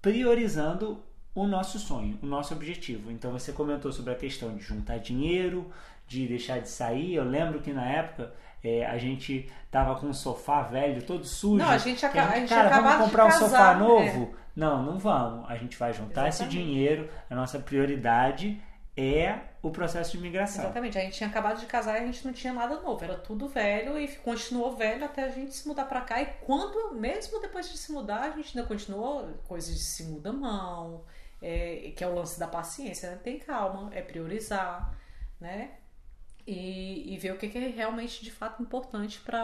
priorizando 0.01 1.01
o 1.35 1.47
nosso 1.47 1.79
sonho, 1.79 2.19
o 2.21 2.25
nosso 2.25 2.53
objetivo. 2.53 3.11
Então 3.11 3.31
você 3.31 3.51
comentou 3.51 3.91
sobre 3.91 4.13
a 4.13 4.15
questão 4.15 4.55
de 4.55 4.61
juntar 4.61 4.97
dinheiro, 4.99 5.71
de 6.13 6.27
deixar 6.27 6.59
de 6.59 6.69
sair. 6.69 7.15
Eu 7.15 7.23
lembro 7.23 7.59
que 7.61 7.73
na 7.73 7.85
época 7.85 8.33
é, 8.63 8.85
a 8.85 8.97
gente 8.97 9.49
tava 9.71 9.95
com 9.99 10.07
um 10.07 10.13
sofá 10.13 10.61
velho, 10.61 11.01
todo 11.03 11.25
sujo. 11.25 11.57
Não, 11.63 11.69
a 11.69 11.77
gente 11.77 11.99
Que 11.99 12.05
aca- 12.05 12.29
a 12.29 12.39
gente 12.39 12.49
cara, 12.49 12.69
vamos 12.69 13.05
comprar 13.05 13.25
um 13.25 13.29
casar, 13.29 13.49
sofá 13.49 13.71
é. 13.71 13.75
novo? 13.75 14.35
Não, 14.55 14.83
não 14.83 14.99
vamos. 14.99 15.49
A 15.49 15.55
gente 15.57 15.75
vai 15.77 15.91
juntar 15.91 16.27
esse 16.29 16.43
Exatamente. 16.43 16.65
dinheiro. 16.65 17.09
A 17.29 17.35
nossa 17.35 17.57
prioridade 17.59 18.61
é 18.95 19.39
o 19.63 19.71
processo 19.71 20.11
de 20.11 20.17
imigração. 20.19 20.65
Exatamente. 20.65 20.97
A 20.97 21.01
gente 21.01 21.17
tinha 21.17 21.27
acabado 21.29 21.59
de 21.59 21.65
casar 21.65 21.97
e 21.97 22.03
a 22.03 22.05
gente 22.05 22.23
não 22.25 22.31
tinha 22.31 22.53
nada 22.53 22.79
novo. 22.79 23.03
Era 23.03 23.15
tudo 23.15 23.47
velho 23.47 23.99
e 23.99 24.07
continuou 24.17 24.75
velho 24.75 25.03
até 25.03 25.23
a 25.23 25.29
gente 25.29 25.53
se 25.55 25.67
mudar 25.67 25.85
pra 25.85 26.01
cá. 26.01 26.21
E 26.21 26.27
quando, 26.45 26.93
mesmo 26.93 27.41
depois 27.41 27.69
de 27.71 27.77
se 27.77 27.91
mudar, 27.91 28.21
a 28.21 28.29
gente 28.29 28.55
ainda 28.55 28.67
continuou 28.67 29.27
coisas 29.47 29.73
de 29.73 29.81
segunda 29.83 30.31
mão, 30.31 31.01
é, 31.41 31.91
que 31.95 32.03
é 32.03 32.07
o 32.07 32.13
lance 32.13 32.39
da 32.39 32.47
paciência, 32.47 33.09
né? 33.09 33.19
Tem 33.23 33.39
calma, 33.39 33.89
é 33.93 34.01
priorizar, 34.01 34.93
né? 35.41 35.71
E, 36.45 37.13
e 37.13 37.17
ver 37.17 37.31
o 37.31 37.37
que 37.37 37.47
que 37.47 37.57
é 37.57 37.67
realmente 37.69 38.21
de 38.23 38.29
fato 38.31 38.61
importante 38.61 39.19
para 39.21 39.43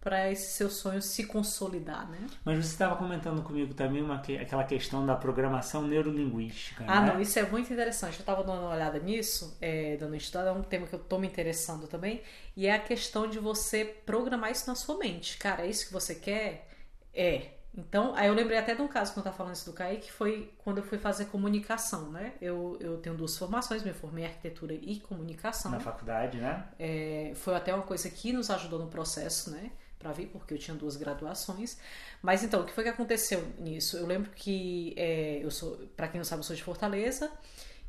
para 0.00 0.30
esse 0.30 0.52
seu 0.52 0.70
sonho 0.70 1.02
se 1.02 1.26
consolidar, 1.26 2.08
né? 2.08 2.26
Mas 2.44 2.58
você 2.64 2.72
estava 2.72 2.96
comentando 2.96 3.42
comigo 3.42 3.74
também 3.74 4.02
uma, 4.02 4.20
que- 4.20 4.38
aquela 4.38 4.64
questão 4.64 5.04
da 5.04 5.16
programação 5.16 5.82
neurolinguística. 5.82 6.84
Ah, 6.86 7.00
né? 7.00 7.12
não, 7.12 7.20
isso 7.20 7.38
é 7.38 7.42
muito 7.48 7.72
interessante. 7.72 8.14
Eu 8.14 8.20
estava 8.20 8.42
dando 8.42 8.60
uma 8.62 8.70
olhada 8.74 8.98
nisso, 8.98 9.56
é, 9.60 9.96
dando 9.96 10.16
estudada, 10.16 10.50
é 10.50 10.52
um 10.52 10.62
tema 10.62 10.86
que 10.86 10.94
eu 10.94 10.98
tô 10.98 11.18
me 11.18 11.26
interessando 11.26 11.86
também, 11.86 12.22
e 12.56 12.66
é 12.66 12.72
a 12.74 12.78
questão 12.78 13.28
de 13.28 13.38
você 13.38 13.84
programar 13.84 14.50
isso 14.50 14.66
na 14.68 14.74
sua 14.74 14.96
mente. 14.98 15.36
Cara, 15.38 15.64
é 15.66 15.70
isso 15.70 15.86
que 15.86 15.92
você 15.92 16.14
quer? 16.14 16.66
É. 17.12 17.57
Então, 17.78 18.12
aí 18.16 18.26
eu 18.26 18.34
lembrei 18.34 18.58
até 18.58 18.74
de 18.74 18.82
um 18.82 18.88
caso 18.88 19.12
quando 19.12 19.18
eu 19.18 19.24
tava 19.30 19.36
falando 19.36 19.54
isso 19.54 19.64
do 19.64 19.72
Kaique, 19.72 20.06
que 20.06 20.12
foi 20.12 20.52
quando 20.58 20.78
eu 20.78 20.82
fui 20.82 20.98
fazer 20.98 21.26
comunicação, 21.26 22.10
né? 22.10 22.32
Eu, 22.40 22.76
eu 22.80 22.98
tenho 22.98 23.16
duas 23.16 23.38
formações, 23.38 23.84
me 23.84 23.92
formei 23.92 24.24
em 24.24 24.26
arquitetura 24.26 24.74
e 24.74 24.98
comunicação. 24.98 25.70
Na 25.70 25.78
faculdade, 25.78 26.38
né? 26.38 26.66
É, 26.76 27.30
foi 27.36 27.54
até 27.54 27.72
uma 27.72 27.84
coisa 27.84 28.10
que 28.10 28.32
nos 28.32 28.50
ajudou 28.50 28.80
no 28.80 28.88
processo, 28.88 29.52
né? 29.52 29.70
Pra 29.96 30.10
vir, 30.10 30.26
porque 30.26 30.54
eu 30.54 30.58
tinha 30.58 30.76
duas 30.76 30.96
graduações. 30.96 31.78
Mas 32.20 32.42
então, 32.42 32.62
o 32.62 32.64
que 32.64 32.72
foi 32.72 32.82
que 32.82 32.90
aconteceu 32.90 33.46
nisso? 33.60 33.96
Eu 33.96 34.06
lembro 34.06 34.32
que 34.32 34.92
é, 34.96 35.38
eu 35.40 35.50
sou, 35.50 35.76
para 35.96 36.08
quem 36.08 36.18
não 36.18 36.24
sabe, 36.24 36.40
eu 36.40 36.44
sou 36.44 36.56
de 36.56 36.64
Fortaleza. 36.64 37.30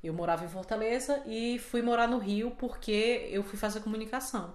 Eu 0.03 0.13
morava 0.13 0.45
em 0.45 0.47
Fortaleza 0.47 1.23
e 1.25 1.57
fui 1.57 1.81
morar 1.81 2.07
no 2.07 2.19
Rio 2.19 2.51
porque 2.51 3.27
eu 3.31 3.41
fui 3.41 3.57
fazer 3.57 3.79
comunicação. 3.79 4.53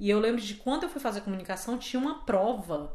E 0.00 0.10
eu 0.10 0.18
lembro 0.18 0.40
de 0.40 0.54
quando 0.54 0.82
eu 0.82 0.88
fui 0.88 1.00
fazer 1.00 1.20
comunicação, 1.20 1.78
tinha 1.78 2.00
uma 2.00 2.24
prova 2.24 2.92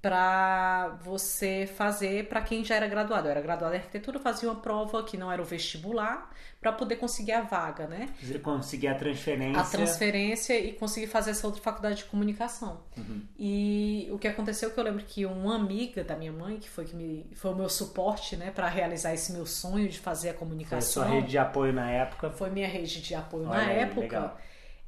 para 0.00 0.96
você 1.02 1.68
fazer 1.76 2.28
para 2.28 2.40
quem 2.40 2.64
já 2.64 2.76
era 2.76 2.86
graduado. 2.86 3.26
Eu 3.26 3.32
era 3.32 3.40
graduada 3.40 3.74
em 3.74 3.78
arquitetura, 3.78 4.18
fazia 4.20 4.48
uma 4.48 4.60
prova 4.60 5.02
que 5.02 5.16
não 5.16 5.30
era 5.30 5.42
o 5.42 5.44
vestibular 5.44 6.30
para 6.60 6.72
poder 6.72 6.96
conseguir 6.96 7.32
a 7.32 7.40
vaga, 7.42 7.86
né? 7.86 8.08
Conseguir 8.42 8.88
a 8.88 8.94
transferência. 8.94 9.60
a 9.60 9.64
transferência 9.64 10.58
e 10.58 10.72
conseguir 10.72 11.06
fazer 11.08 11.30
essa 11.32 11.46
outra 11.46 11.62
faculdade 11.62 11.96
de 11.96 12.04
comunicação. 12.04 12.80
Uhum. 12.96 13.22
E 13.38 14.08
o 14.12 14.18
que 14.18 14.28
aconteceu 14.28 14.68
é 14.68 14.72
que 14.72 14.78
eu 14.78 14.84
lembro 14.84 15.04
que 15.04 15.26
uma 15.26 15.56
amiga 15.56 16.02
da 16.04 16.16
minha 16.16 16.32
mãe, 16.32 16.58
que 16.58 16.68
foi 16.68 16.84
que 16.84 16.94
me 16.94 17.26
foi 17.34 17.52
o 17.52 17.56
meu 17.56 17.68
suporte, 17.68 18.36
né, 18.36 18.50
para 18.50 18.68
realizar 18.68 19.14
esse 19.14 19.32
meu 19.32 19.46
sonho 19.46 19.88
de 19.88 19.98
fazer 19.98 20.30
a 20.30 20.32
Foi 20.32 20.36
a 20.36 20.38
comunicação, 20.38 21.02
sua 21.02 21.06
rede 21.06 21.28
de 21.28 21.38
apoio 21.38 21.72
na 21.72 21.90
época. 21.90 22.30
foi 22.30 22.50
minha 22.50 22.68
rede 22.68 23.00
de 23.00 23.14
apoio 23.14 23.48
Olha 23.48 23.60
na 23.64 23.66
aí, 23.66 23.78
época. 23.80 24.00
legal. 24.00 24.38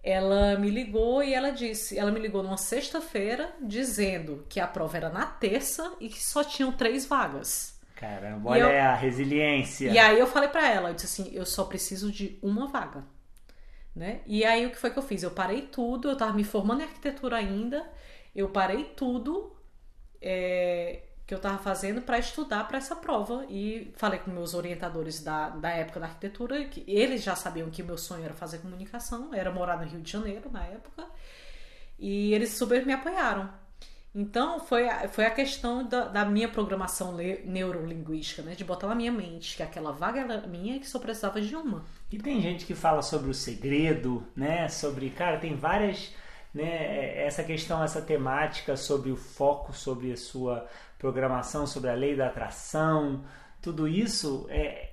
Ela 0.03 0.57
me 0.59 0.71
ligou 0.71 1.23
e 1.23 1.35
ela 1.35 1.51
disse, 1.51 1.99
ela 1.99 2.11
me 2.11 2.19
ligou 2.21 2.43
numa 2.43 2.57
sexta-feira 2.57 3.55
dizendo 3.61 4.47
que 4.49 4.59
a 4.59 4.67
prova 4.67 4.97
era 4.97 5.11
na 5.11 5.27
terça 5.27 5.95
e 6.01 6.09
que 6.09 6.23
só 6.23 6.43
tinham 6.43 6.73
três 6.73 7.05
vagas. 7.07 7.79
Caramba, 7.95 8.51
olha 8.51 8.63
eu- 8.63 8.81
a 8.83 8.95
resiliência. 8.95 9.91
E 9.93 9.99
aí 9.99 10.19
eu 10.19 10.27
falei 10.27 10.49
pra 10.49 10.67
ela, 10.67 10.89
eu 10.91 10.95
disse 10.95 11.07
assim, 11.23 11.31
eu 11.35 11.45
só 11.45 11.65
preciso 11.65 12.11
de 12.11 12.39
uma 12.43 12.67
vaga, 12.67 13.05
né? 13.95 14.23
E 14.27 14.45
aí 14.45 14.65
o 14.67 14.71
que 14.71 14.79
foi 14.79 14.91
que 14.91 14.99
eu 14.99 15.03
fiz? 15.03 15.23
Eu 15.23 15.33
parei 15.33 15.63
tudo, 15.63 16.09
eu 16.09 16.17
tava 16.17 16.33
me 16.33 16.45
formando 16.45 16.81
em 16.81 16.85
arquitetura 16.85 17.37
ainda, 17.37 17.87
eu 18.35 18.49
parei 18.49 18.85
tudo 18.85 19.55
é, 20.23 21.03
que 21.31 21.35
eu 21.35 21.39
tava 21.39 21.59
fazendo 21.59 22.03
pra 22.03 22.19
estudar 22.19 22.67
pra 22.67 22.79
essa 22.79 22.97
prova 22.97 23.47
e 23.49 23.93
falei 23.97 24.19
com 24.19 24.33
meus 24.33 24.53
orientadores 24.53 25.23
da, 25.23 25.49
da 25.51 25.71
época 25.71 26.01
da 26.01 26.07
arquitetura, 26.07 26.65
que 26.65 26.83
eles 26.89 27.23
já 27.23 27.37
sabiam 27.37 27.71
que 27.71 27.85
meu 27.85 27.97
sonho 27.97 28.25
era 28.25 28.35
fazer 28.35 28.59
comunicação, 28.59 29.33
era 29.33 29.49
morar 29.49 29.79
no 29.79 29.85
Rio 29.87 30.01
de 30.01 30.11
Janeiro 30.11 30.51
na 30.51 30.65
época, 30.65 31.07
e 32.01 32.35
eles 32.35 32.51
super 32.51 32.85
me 32.85 32.93
apoiaram. 32.93 33.49
Então, 34.13 34.59
foi 34.59 34.89
a, 34.89 35.09
foi 35.09 35.25
a 35.25 35.31
questão 35.31 35.87
da, 35.87 36.07
da 36.07 36.25
minha 36.25 36.49
programação 36.49 37.15
le- 37.15 37.43
neurolinguística, 37.45 38.43
né? 38.43 38.57
De 38.57 38.65
botar 38.65 38.89
na 38.89 38.97
minha 38.97 39.13
mente 39.13 39.57
que 39.57 39.63
aquela 39.63 39.93
vaga 39.93 40.23
era 40.23 40.47
minha 40.49 40.77
e 40.77 40.81
que 40.81 40.89
só 40.89 40.99
precisava 40.99 41.41
de 41.41 41.55
uma. 41.55 41.85
E 42.11 42.19
tem 42.19 42.41
gente 42.41 42.67
que 42.67 42.75
fala 42.75 43.03
sobre 43.03 43.31
o 43.31 43.35
segredo, 43.35 44.27
né? 44.35 44.69
Sobre, 44.69 45.11
cara, 45.11 45.39
tem 45.39 45.55
várias, 45.55 46.13
né? 46.53 47.25
Essa 47.25 47.45
questão, 47.45 47.83
essa 47.83 48.03
temática 48.03 48.77
sobre 48.77 49.11
o 49.13 49.17
foco, 49.17 49.73
sobre 49.73 50.13
a 50.13 50.17
sua 50.17 50.67
programação, 51.01 51.67
sobre 51.67 51.91
a 51.91 51.95
lei 51.95 52.15
da 52.15 52.27
atração, 52.27 53.25
tudo 53.61 53.89
isso 53.89 54.47
é 54.51 54.91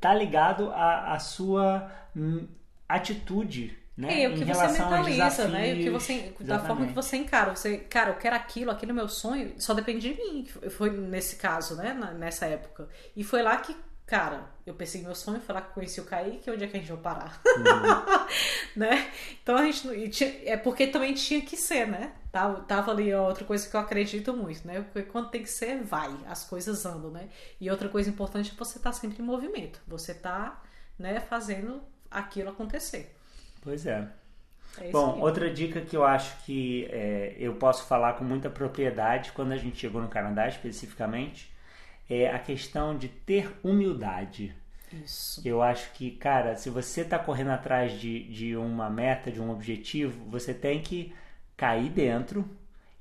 tá 0.00 0.14
ligado 0.14 0.70
à, 0.70 1.12
à 1.12 1.18
sua 1.18 1.90
hum, 2.16 2.46
atitude, 2.88 3.76
né? 3.96 4.22
É, 4.22 4.28
o 4.28 4.34
que 4.34 4.42
em 4.42 4.46
você 4.46 4.68
mentaliza, 4.68 5.48
né? 5.48 5.74
O 5.74 5.76
que 5.76 5.90
você, 5.90 6.34
da 6.40 6.58
forma 6.58 6.86
que 6.86 6.94
você 6.94 7.16
encara. 7.18 7.54
Você, 7.54 7.78
cara, 7.78 8.10
eu 8.10 8.14
quero 8.16 8.34
aquilo, 8.36 8.70
aquilo 8.70 8.92
é 8.92 8.94
meu 8.94 9.08
sonho, 9.08 9.52
só 9.58 9.74
depende 9.74 10.08
de 10.08 10.14
mim. 10.14 10.46
Foi 10.70 10.88
nesse 10.90 11.36
caso, 11.36 11.74
né? 11.76 11.92
Nessa 12.18 12.46
época. 12.46 12.88
E 13.14 13.22
foi 13.22 13.42
lá 13.42 13.56
que, 13.58 13.76
cara, 14.06 14.46
eu 14.64 14.72
persegui 14.72 15.04
meu 15.04 15.14
sonho, 15.14 15.40
foi 15.40 15.54
lá 15.54 15.60
que 15.60 15.68
eu 15.68 15.74
conheci 15.74 16.00
o 16.00 16.04
Kaique, 16.04 16.50
onde 16.50 16.64
é 16.64 16.66
que 16.68 16.76
a 16.76 16.80
gente 16.80 16.92
vai 16.92 17.02
parar? 17.02 17.42
né? 18.74 19.10
Então 19.42 19.56
a 19.56 19.64
gente. 19.64 19.86
não- 19.86 20.10
tinha- 20.10 20.34
é 20.44 20.56
porque 20.56 20.86
também 20.86 21.12
tinha 21.12 21.42
que 21.42 21.56
ser, 21.56 21.86
né? 21.86 22.12
Tava, 22.32 22.60
tava 22.60 22.92
ali 22.92 23.12
outra 23.12 23.44
coisa 23.44 23.68
que 23.68 23.74
eu 23.74 23.80
acredito 23.80 24.32
muito, 24.32 24.66
né? 24.66 24.82
Porque 24.82 25.02
quando 25.02 25.30
tem 25.30 25.42
que 25.42 25.50
ser, 25.50 25.82
vai, 25.82 26.16
as 26.28 26.44
coisas 26.44 26.86
andam, 26.86 27.10
né? 27.10 27.28
E 27.60 27.68
outra 27.68 27.88
coisa 27.88 28.08
importante 28.08 28.52
é 28.52 28.58
você 28.58 28.78
estar 28.78 28.92
sempre 28.92 29.20
em 29.20 29.26
movimento. 29.26 29.80
Você 29.88 30.14
tá, 30.14 30.62
né, 30.98 31.18
fazendo 31.18 31.82
aquilo 32.08 32.50
acontecer. 32.50 33.16
Pois 33.62 33.84
é. 33.84 34.08
É 34.78 34.90
Bom, 34.90 35.16
aí. 35.16 35.20
outra 35.20 35.52
dica 35.52 35.80
que 35.80 35.96
eu 35.96 36.04
acho 36.04 36.44
que 36.44 36.86
é, 36.90 37.34
eu 37.38 37.54
posso 37.54 37.84
falar 37.86 38.12
com 38.12 38.24
muita 38.24 38.48
propriedade 38.48 39.32
quando 39.32 39.52
a 39.52 39.56
gente 39.56 39.78
chegou 39.78 40.00
no 40.00 40.08
Canadá 40.08 40.46
especificamente 40.46 41.52
é 42.08 42.30
a 42.30 42.38
questão 42.38 42.96
de 42.96 43.08
ter 43.08 43.52
humildade. 43.62 44.54
Isso. 44.92 45.40
Eu 45.44 45.62
acho 45.62 45.92
que, 45.92 46.10
cara, 46.12 46.56
se 46.56 46.68
você 46.68 47.02
está 47.02 47.18
correndo 47.18 47.50
atrás 47.50 47.92
de, 47.92 48.24
de 48.24 48.56
uma 48.56 48.90
meta, 48.90 49.30
de 49.30 49.40
um 49.40 49.50
objetivo, 49.50 50.24
você 50.28 50.52
tem 50.52 50.82
que 50.82 51.14
cair 51.60 51.90
dentro 51.90 52.48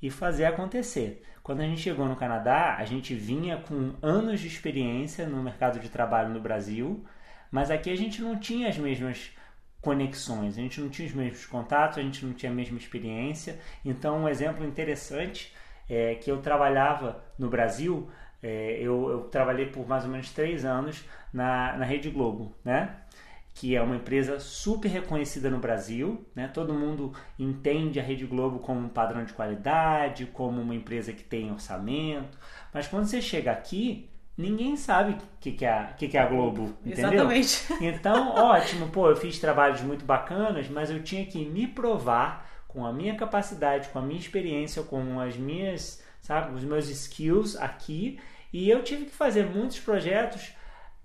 e 0.01 0.09
fazer 0.11 0.43
acontecer. 0.43 1.23
Quando 1.41 1.61
a 1.61 1.63
gente 1.63 1.79
chegou 1.79 2.05
no 2.05 2.17
Canadá, 2.17 2.75
a 2.77 2.83
gente 2.83 3.15
vinha 3.15 3.55
com 3.55 3.93
anos 4.01 4.41
de 4.41 4.47
experiência 4.47 5.25
no 5.25 5.41
mercado 5.41 5.79
de 5.79 5.87
trabalho 5.87 6.33
no 6.33 6.41
Brasil, 6.41 7.05
mas 7.49 7.71
aqui 7.71 7.89
a 7.89 7.95
gente 7.95 8.21
não 8.21 8.37
tinha 8.37 8.67
as 8.67 8.77
mesmas 8.77 9.31
conexões, 9.79 10.57
a 10.57 10.61
gente 10.61 10.81
não 10.81 10.89
tinha 10.89 11.07
os 11.07 11.13
mesmos 11.13 11.45
contatos, 11.45 11.99
a 11.99 12.01
gente 12.01 12.25
não 12.25 12.33
tinha 12.33 12.51
a 12.51 12.55
mesma 12.55 12.77
experiência. 12.77 13.57
Então, 13.85 14.23
um 14.23 14.27
exemplo 14.27 14.65
interessante 14.65 15.55
é 15.89 16.15
que 16.15 16.29
eu 16.29 16.41
trabalhava 16.41 17.23
no 17.37 17.49
Brasil, 17.49 18.11
é, 18.43 18.77
eu, 18.81 19.09
eu 19.09 19.21
trabalhei 19.29 19.67
por 19.67 19.87
mais 19.87 20.03
ou 20.03 20.11
menos 20.11 20.31
três 20.31 20.65
anos 20.65 21.05
na, 21.31 21.77
na 21.77 21.85
Rede 21.85 22.09
Globo, 22.09 22.53
né? 22.63 22.93
Que 23.59 23.75
é 23.75 23.81
uma 23.81 23.97
empresa 23.97 24.39
super 24.39 24.87
reconhecida 24.87 25.49
no 25.49 25.59
Brasil, 25.59 26.25
né? 26.33 26.47
Todo 26.47 26.73
mundo 26.73 27.11
entende 27.37 27.99
a 27.99 28.03
Rede 28.03 28.25
Globo 28.25 28.59
como 28.59 28.79
um 28.79 28.87
padrão 28.87 29.25
de 29.25 29.33
qualidade, 29.33 30.27
como 30.27 30.61
uma 30.61 30.73
empresa 30.73 31.11
que 31.11 31.25
tem 31.25 31.51
orçamento, 31.51 32.37
mas 32.73 32.87
quando 32.87 33.07
você 33.07 33.21
chega 33.21 33.51
aqui, 33.51 34.09
ninguém 34.37 34.77
sabe 34.77 35.11
o 35.11 35.17
que, 35.41 35.51
que, 35.51 35.65
é, 35.65 35.93
que, 35.97 36.07
que 36.07 36.17
é 36.17 36.21
a 36.21 36.25
Globo, 36.25 36.73
entendeu? 36.85 37.11
Exatamente. 37.11 37.73
Então, 37.83 38.33
ótimo, 38.33 38.87
pô, 38.87 39.09
eu 39.09 39.17
fiz 39.17 39.37
trabalhos 39.39 39.81
muito 39.81 40.05
bacanas, 40.05 40.69
mas 40.69 40.89
eu 40.89 41.03
tinha 41.03 41.25
que 41.25 41.43
me 41.43 41.67
provar 41.67 42.49
com 42.65 42.85
a 42.85 42.93
minha 42.93 43.15
capacidade, 43.17 43.89
com 43.89 43.99
a 43.99 44.01
minha 44.01 44.21
experiência, 44.21 44.83
com 44.83 45.19
as 45.19 45.35
minhas, 45.35 46.01
sabe, 46.21 46.55
os 46.55 46.63
meus 46.63 46.87
skills 46.87 47.57
aqui, 47.57 48.21
e 48.53 48.69
eu 48.69 48.83
tive 48.83 49.03
que 49.03 49.11
fazer 49.11 49.45
muitos 49.45 49.81
projetos 49.81 50.53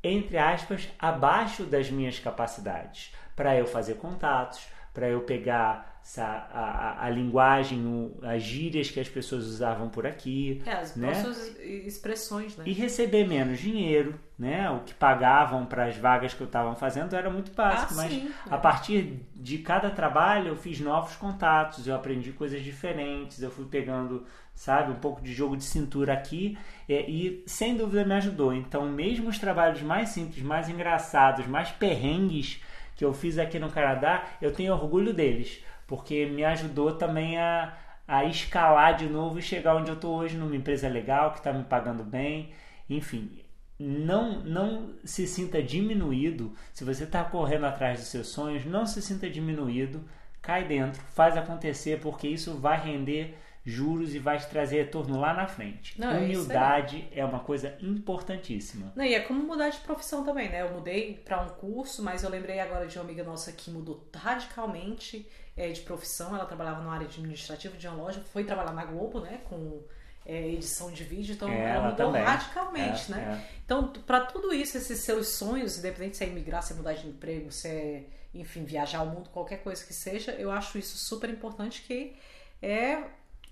entre 0.05 0.37
aspas, 0.37 0.89
abaixo 0.99 1.65
das 1.65 1.91
minhas 1.91 2.19
capacidades, 2.19 3.15
para 3.35 3.57
eu 3.57 3.67
fazer 3.67 3.95
contatos, 3.95 4.69
para 4.93 5.09
eu 5.09 5.23
pegar 5.23 5.94
a, 6.19 6.23
a, 6.23 7.07
a, 7.07 7.11
linguagem, 7.11 8.13
as 8.23 8.43
gírias 8.43 8.91
que 8.91 9.01
as 9.01 9.09
pessoas 9.09 9.47
usavam 9.47 9.89
por 9.89 10.07
aqui. 10.07 10.63
É, 10.67 10.73
as 10.73 10.95
né? 10.95 11.15
suas 11.15 11.57
expressões, 11.59 12.57
né? 12.57 12.65
E 12.67 12.73
receber 12.73 13.27
menos 13.27 13.59
dinheiro, 13.59 14.15
né? 14.39 14.71
O 14.71 14.81
que 14.81 14.93
pagavam 14.95 15.65
para 15.65 15.87
as 15.87 15.97
vagas 15.97 16.35
que 16.35 16.43
eu 16.43 16.47
estava 16.47 16.75
fazendo 16.77 17.15
era 17.17 17.31
muito 17.31 17.53
básico, 17.53 17.95
ah, 17.95 17.97
mas 17.97 18.13
sim, 18.13 18.31
a 18.51 18.57
é. 18.57 18.59
partir 18.59 19.27
de 19.35 19.59
cada 19.59 19.91
trabalho 19.91 20.49
eu 20.49 20.57
fiz 20.57 20.79
novos 20.79 21.17
contatos, 21.17 21.87
eu 21.87 21.95
aprendi 21.95 22.33
coisas 22.33 22.63
diferentes, 22.63 23.43
eu 23.43 23.51
fui 23.51 23.65
pegando 23.65 24.27
sabe? 24.55 24.93
Um 24.93 24.97
pouco 24.97 25.21
de 25.21 25.33
jogo 25.33 25.57
de 25.57 25.65
cintura 25.65 26.13
aqui 26.13 26.57
e, 26.89 26.95
e, 26.95 27.45
sem 27.47 27.77
dúvida 27.77 28.05
me 28.05 28.15
ajudou. 28.15 28.53
Então, 28.53 28.89
mesmo 28.89 29.29
os 29.29 29.39
trabalhos 29.39 29.83
mais 29.83 30.11
simples, 30.11 30.43
mais 30.43 30.69
engraçados, 30.69 31.47
mais 31.47 31.71
perrengues 31.71 32.63
que 32.97 33.05
eu 33.05 33.13
fiz 33.13 33.39
aqui 33.39 33.59
no 33.59 33.71
Canadá, 33.71 34.25
eu 34.41 34.53
tenho 34.53 34.73
orgulho 34.73 35.13
deles, 35.13 35.61
porque 35.95 36.27
me 36.27 36.45
ajudou 36.45 36.97
também 36.97 37.39
a, 37.39 37.73
a 38.07 38.25
escalar 38.25 38.97
de 38.97 39.07
novo 39.07 39.39
e 39.39 39.43
chegar 39.43 39.77
onde 39.77 39.91
eu 39.91 39.95
estou 39.95 40.17
hoje, 40.17 40.37
numa 40.37 40.57
empresa 40.57 40.89
legal 40.89 41.31
que 41.31 41.39
está 41.39 41.53
me 41.53 41.63
pagando 41.63 42.03
bem, 42.03 42.53
enfim. 42.91 43.45
Não, 43.79 44.41
não 44.41 44.95
se 45.05 45.25
sinta 45.25 45.63
diminuído 45.63 46.53
se 46.73 46.83
você 46.83 47.05
está 47.05 47.23
correndo 47.23 47.67
atrás 47.67 48.01
dos 48.01 48.09
seus 48.09 48.27
sonhos, 48.27 48.65
não 48.65 48.87
se 48.87 49.01
sinta 49.01 49.31
diminuído, 49.31 50.05
cai 50.43 50.65
dentro, 50.67 51.01
faz 51.01 51.37
acontecer, 51.37 52.01
porque 52.01 52.27
isso 52.27 52.57
vai 52.57 52.81
render 52.81 53.39
juros 53.65 54.15
e 54.17 54.19
vai 54.19 54.37
te 54.39 54.49
trazer 54.49 54.79
retorno 54.79 55.19
lá 55.19 55.33
na 55.33 55.47
frente. 55.47 55.99
Não, 55.99 56.11
é 56.11 56.19
Humildade 56.19 57.09
é 57.13 57.25
uma 57.25 57.39
coisa 57.39 57.77
importantíssima. 57.81 58.93
Não, 58.97 59.05
e 59.05 59.15
é 59.15 59.21
como 59.21 59.45
mudar 59.45 59.71
de 59.71 59.79
profissão 59.79 60.25
também, 60.25 60.51
né? 60.51 60.63
Eu 60.63 60.73
mudei 60.73 61.23
para 61.25 61.41
um 61.41 61.51
curso, 61.51 62.03
mas 62.03 62.25
eu 62.25 62.31
lembrei 62.31 62.59
agora 62.59 62.87
de 62.87 62.99
uma 62.99 63.05
amiga 63.05 63.23
nossa 63.23 63.53
que 63.53 63.71
mudou 63.71 64.07
radicalmente 64.13 65.27
é, 65.57 65.69
de 65.71 65.81
profissão. 65.83 66.35
Ela 66.35 66.45
trabalhava 66.47 66.83
na 66.83 66.93
área 66.93 67.07
administrativa 67.07 67.77
de 67.77 67.87
uma 67.89 67.97
loja, 67.97 68.21
foi 68.33 68.45
trabalhar 68.45 68.73
na 68.73 68.85
Globo, 68.85 69.21
né? 69.21 69.41
Com 69.49 69.83
é, 70.27 70.49
edição 70.49 70.91
de 70.91 71.05
vídeo, 71.05 71.35
então 71.35 71.49
É, 71.51 71.71
ela 71.77 71.91
mudou 71.91 72.07
também. 72.07 72.23
radicalmente, 72.23 73.13
É, 73.13 73.17
né? 73.17 73.45
é. 73.51 73.55
Então, 73.65 73.89
para 74.07 74.21
tudo 74.27 74.55
isso, 74.55 74.77
esses 74.79 75.01
seus 75.01 75.29
sonhos, 75.29 75.79
independente 75.79 76.17
se 76.17 76.25
é 76.25 76.29
imigrar, 76.29 76.63
se 76.63 76.73
é 76.73 76.77
mudar 76.77 76.95
de 76.95 77.07
emprego, 77.07 77.51
se 77.53 77.69
é, 77.69 78.05
enfim, 78.33 78.65
viajar 78.65 78.99
ao 79.01 79.07
mundo, 79.07 79.29
qualquer 79.31 79.59
coisa 79.63 79.85
que 79.85 79.93
seja, 79.93 80.33
eu 80.33 80.51
acho 80.51 80.79
isso 80.79 80.97
super 80.97 81.29
importante 81.31 81.83
que 81.83 82.17
é 82.63 83.03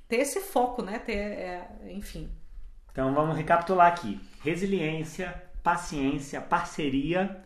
ter 0.09 0.17
esse 0.17 0.41
foco, 0.41 0.83
né? 0.83 0.99
Ter, 0.99 1.15
é, 1.17 1.69
enfim. 1.91 2.31
Então 2.91 3.15
vamos 3.15 3.37
recapitular 3.37 3.89
aqui: 3.93 4.19
resiliência, 4.43 5.43
paciência, 5.63 6.41
parceria, 6.41 7.43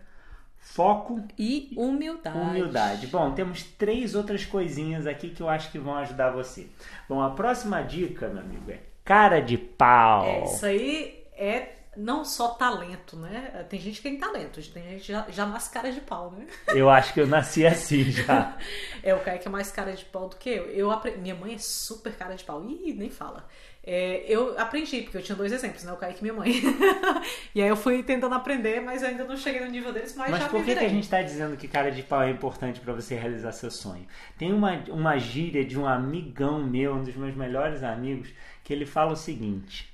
foco 0.75 1.23
E 1.39 1.73
humildade. 1.77 2.39
Humildade. 2.39 3.07
Bom, 3.07 3.31
temos 3.33 3.63
três 3.63 4.15
outras 4.15 4.45
coisinhas 4.45 5.07
aqui 5.07 5.31
que 5.31 5.43
eu 5.43 5.49
acho 5.49 5.71
que 5.71 5.79
vão 5.79 5.95
ajudar 5.97 6.31
você. 6.31 6.67
Bom, 7.09 7.21
a 7.23 7.31
próxima 7.31 7.83
dica, 7.83 8.29
meu 8.29 8.41
amigo, 8.43 8.71
é 8.71 8.81
cara 9.05 9.41
de 9.41 9.57
pau. 9.57 10.25
É, 10.27 10.45
isso 10.45 10.67
aí 10.67 11.25
é 11.35 11.73
não 11.97 12.27
só 12.27 12.49
talento, 12.49 13.17
né? 13.17 13.65
Tem 13.71 13.81
gente 13.81 13.97
que 13.97 14.03
tem 14.03 14.19
talento, 14.19 14.61
tem 14.71 14.83
gente 14.83 15.07
que 15.07 15.13
já, 15.13 15.25
já 15.31 15.47
nasce 15.47 15.71
cara 15.71 15.91
de 15.91 16.01
pau, 16.03 16.31
né? 16.31 16.47
Eu 16.69 16.91
acho 16.91 17.15
que 17.15 17.21
eu 17.21 17.27
nasci 17.27 17.65
assim 17.67 18.05
já. 18.11 18.57
É, 19.03 19.15
o 19.15 19.21
Kaique 19.21 19.47
é 19.47 19.51
mais 19.51 19.71
cara 19.71 19.93
de 19.95 20.05
pau 20.05 20.29
do 20.29 20.37
que 20.37 20.51
eu. 20.51 20.65
eu 20.67 20.91
apre- 20.91 21.17
Minha 21.17 21.35
mãe 21.37 21.55
é 21.55 21.59
super 21.59 22.13
cara 22.17 22.35
de 22.35 22.43
pau. 22.45 22.63
Ih, 22.69 22.93
nem 22.93 23.09
fala. 23.09 23.49
É, 23.89 24.25
eu 24.27 24.59
aprendi, 24.59 25.03
porque 25.03 25.17
eu 25.17 25.23
tinha 25.23 25.37
dois 25.37 25.53
exemplos, 25.53 25.85
né? 25.85 25.93
O 25.93 25.97
Kaique 25.97 26.19
e 26.19 26.23
minha 26.23 26.35
mãe. 26.35 26.51
e 27.55 27.63
aí 27.63 27.69
eu 27.69 27.77
fui 27.77 28.03
tentando 28.03 28.35
aprender, 28.35 28.81
mas 28.81 29.01
eu 29.01 29.09
ainda 29.09 29.23
não 29.23 29.37
cheguei 29.37 29.61
no 29.61 29.71
nível 29.71 29.93
deles, 29.93 30.13
mas, 30.17 30.29
Mas 30.29 30.41
já 30.41 30.49
por 30.49 30.65
que, 30.65 30.75
que 30.75 30.85
a 30.85 30.89
gente 30.89 31.05
está 31.05 31.23
dizendo 31.23 31.57
que 31.57 31.69
cara 31.69 31.93
de 31.93 32.03
pau 32.03 32.21
é 32.21 32.29
importante 32.29 32.81
para 32.81 32.93
você 32.93 33.15
realizar 33.15 33.53
seu 33.53 33.71
sonho? 33.71 34.05
Tem 34.37 34.53
uma, 34.53 34.73
uma 34.89 35.17
gíria 35.19 35.65
de 35.65 35.79
um 35.79 35.87
amigão 35.87 36.65
meu, 36.65 36.95
um 36.95 37.05
dos 37.05 37.15
meus 37.15 37.37
melhores 37.37 37.85
amigos, 37.85 38.29
que 38.65 38.73
ele 38.73 38.85
fala 38.85 39.13
o 39.13 39.17
seguinte: 39.17 39.89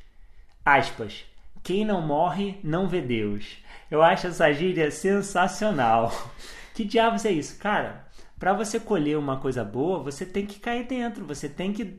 aspas, 0.65 1.27
quem 1.63 1.85
não 1.85 2.01
morre 2.01 2.59
não 2.65 2.89
vê 2.89 3.03
Deus. 3.03 3.59
Eu 3.91 4.03
acho 4.03 4.27
essa 4.27 4.51
gíria 4.53 4.91
sensacional. 4.91 6.11
Que 6.75 6.87
diabos 6.87 7.27
é 7.27 7.31
isso? 7.31 7.59
Cara, 7.59 8.03
para 8.43 8.53
você 8.53 8.81
colher 8.81 9.17
uma 9.17 9.37
coisa 9.37 9.63
boa, 9.63 10.01
você 10.01 10.27
tem 10.27 10.45
que 10.45 10.59
cair 10.59 10.85
dentro, 10.85 11.25
você 11.25 11.49
tem 11.49 11.73
que 11.73 11.97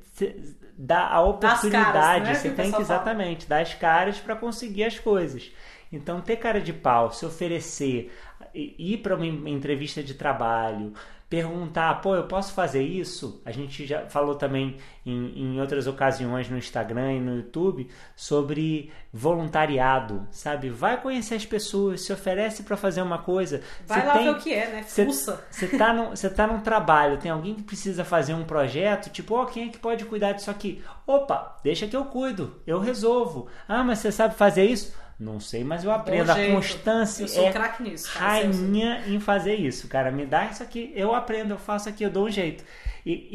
dar 0.77 1.07
a 1.09 1.21
oportunidade, 1.21 2.25
né, 2.25 2.35
você 2.35 2.49
que 2.49 2.55
tem 2.55 2.65
que 2.65 2.71
pessoal 2.71 2.85
fala. 2.85 2.99
exatamente 2.99 3.47
dar 3.47 3.61
as 3.61 3.73
caras 3.73 4.19
para 4.19 4.35
conseguir 4.35 4.83
as 4.83 4.99
coisas. 4.99 5.53
Então, 5.89 6.19
ter 6.19 6.35
cara 6.35 6.59
de 6.59 6.73
pau, 6.73 7.13
se 7.13 7.25
oferecer, 7.25 8.11
ir 8.53 8.97
para 8.97 9.15
uma 9.15 9.49
entrevista 9.49 10.03
de 10.03 10.15
trabalho, 10.15 10.93
perguntar, 11.33 11.95
pô, 11.99 12.13
eu 12.15 12.25
posso 12.27 12.53
fazer 12.53 12.83
isso? 12.83 13.41
A 13.43 13.49
gente 13.51 13.87
já 13.87 14.05
falou 14.07 14.35
também 14.35 14.77
em, 15.03 15.33
em 15.55 15.59
outras 15.59 15.87
ocasiões 15.87 16.47
no 16.47 16.59
Instagram 16.59 17.13
e 17.13 17.19
no 17.19 17.37
YouTube 17.37 17.87
sobre 18.15 18.91
voluntariado, 19.11 20.27
sabe? 20.29 20.69
Vai 20.69 21.01
conhecer 21.01 21.33
as 21.33 21.43
pessoas, 21.43 22.01
se 22.01 22.13
oferece 22.13 22.61
para 22.61 22.77
fazer 22.77 23.01
uma 23.01 23.17
coisa. 23.17 23.61
Vai 23.87 24.01
Você 24.01 24.07
lá 24.07 24.13
tem- 24.13 24.23
ver 24.25 24.29
o 24.29 24.35
que 24.37 24.53
é, 24.53 24.67
né? 24.73 24.83
Fuça. 24.83 25.43
você 25.49 25.67
tá, 25.75 25.91
num, 25.91 26.13
tá 26.13 26.45
num 26.45 26.59
trabalho, 26.59 27.17
tem 27.17 27.31
alguém 27.31 27.55
que 27.55 27.63
precisa 27.63 28.05
fazer 28.05 28.35
um 28.35 28.43
projeto, 28.43 29.09
tipo, 29.09 29.33
ó, 29.33 29.45
quem 29.45 29.69
é 29.69 29.71
que 29.71 29.79
pode 29.79 30.05
cuidar 30.05 30.33
disso 30.33 30.51
aqui? 30.51 30.83
Opa, 31.07 31.57
deixa 31.63 31.87
que 31.87 31.95
eu 31.97 32.05
cuido, 32.05 32.61
eu 32.67 32.79
resolvo. 32.79 33.47
Ah, 33.67 33.83
mas 33.83 33.97
você 33.97 34.11
sabe 34.11 34.35
fazer 34.35 34.65
isso? 34.65 34.93
Não 35.23 35.39
sei, 35.39 35.63
mas 35.63 35.83
eu 35.83 35.91
aprendo. 35.91 36.29
A 36.31 36.35
jeito. 36.35 36.53
constância 36.53 37.23
Eu 37.23 37.27
sou 37.27 37.47
é 37.47 37.51
craque 37.51 37.81
nisso, 37.83 38.09
rainha 38.17 39.03
em 39.07 39.19
fazer 39.19 39.55
isso, 39.55 39.87
cara. 39.87 40.11
Me 40.11 40.25
dá 40.25 40.45
isso 40.45 40.61
aqui, 40.61 40.91
eu 40.95 41.15
aprendo, 41.15 41.53
eu 41.53 41.57
faço 41.57 41.87
aqui, 41.87 42.03
eu 42.03 42.09
dou 42.09 42.25
um 42.25 42.29
jeito. 42.29 42.63
E, 43.05 43.27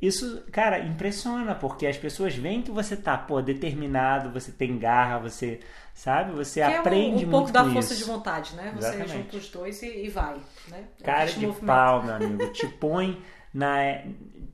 e 0.00 0.06
isso, 0.06 0.42
cara, 0.50 0.78
impressiona, 0.80 1.54
porque 1.54 1.86
as 1.86 1.96
pessoas 1.96 2.34
veem 2.34 2.62
que 2.62 2.70
você 2.70 2.96
tá, 2.96 3.16
pô, 3.16 3.40
determinado, 3.42 4.30
você 4.30 4.50
tem 4.50 4.78
garra, 4.78 5.18
você, 5.18 5.60
sabe, 5.94 6.32
você 6.32 6.60
Que 6.60 6.66
é 6.66 6.76
um- 6.76 6.80
aprende 6.80 7.08
um, 7.08 7.12
muito 7.12 7.30
pouco 7.30 7.52
da 7.52 7.64
força 7.64 7.92
isso. 7.94 8.04
de 8.04 8.10
vontade, 8.10 8.54
né? 8.54 8.72
Você 8.74 8.88
Exatamente. 8.88 9.12
junta 9.12 9.36
os 9.36 9.48
dois 9.48 9.82
e, 9.82 10.04
e 10.04 10.08
vai, 10.08 10.34
né? 10.68 10.84
É 11.00 11.04
Cara 11.04 11.26
de 11.26 11.46
movimento. 11.46 11.66
pau, 11.66 12.02
meu 12.02 12.14
amigo. 12.14 12.46
Te 12.52 12.66
põe 12.80 13.20
na, 13.52 14.02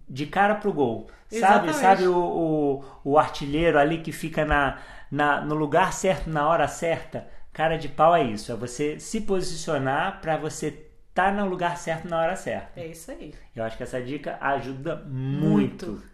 de 0.09 0.27
cara 0.27 0.55
pro 0.57 0.73
gol. 0.73 1.09
Sabe, 1.29 1.69
Exatamente. 1.69 1.77
sabe 1.79 2.07
o, 2.09 2.17
o, 2.17 2.85
o 3.05 3.19
artilheiro 3.19 3.79
ali 3.79 3.99
que 3.99 4.11
fica 4.11 4.45
na, 4.47 4.79
na, 5.11 5.41
no 5.41 5.55
lugar 5.55 5.93
certo, 5.93 6.29
na 6.29 6.49
hora 6.49 6.69
certa? 6.69 7.29
Cara 7.53 7.77
de 7.77 7.89
pau 7.89 8.15
é 8.15 8.23
isso. 8.23 8.53
É 8.53 8.55
você 8.55 9.01
se 9.01 9.21
posicionar 9.21 10.21
para 10.21 10.37
você 10.37 10.89
estar 11.09 11.33
no 11.33 11.49
lugar 11.49 11.77
certo 11.77 12.09
na 12.09 12.21
hora 12.21 12.37
certa. 12.37 12.81
É 12.81 12.87
isso 12.87 13.11
aí. 13.11 13.35
Eu 13.55 13.65
acho 13.65 13.77
que 13.77 13.83
essa 13.83 14.01
dica 14.01 14.39
ajuda 14.41 14.97
muito. 15.07 15.87
Muito. 15.87 16.09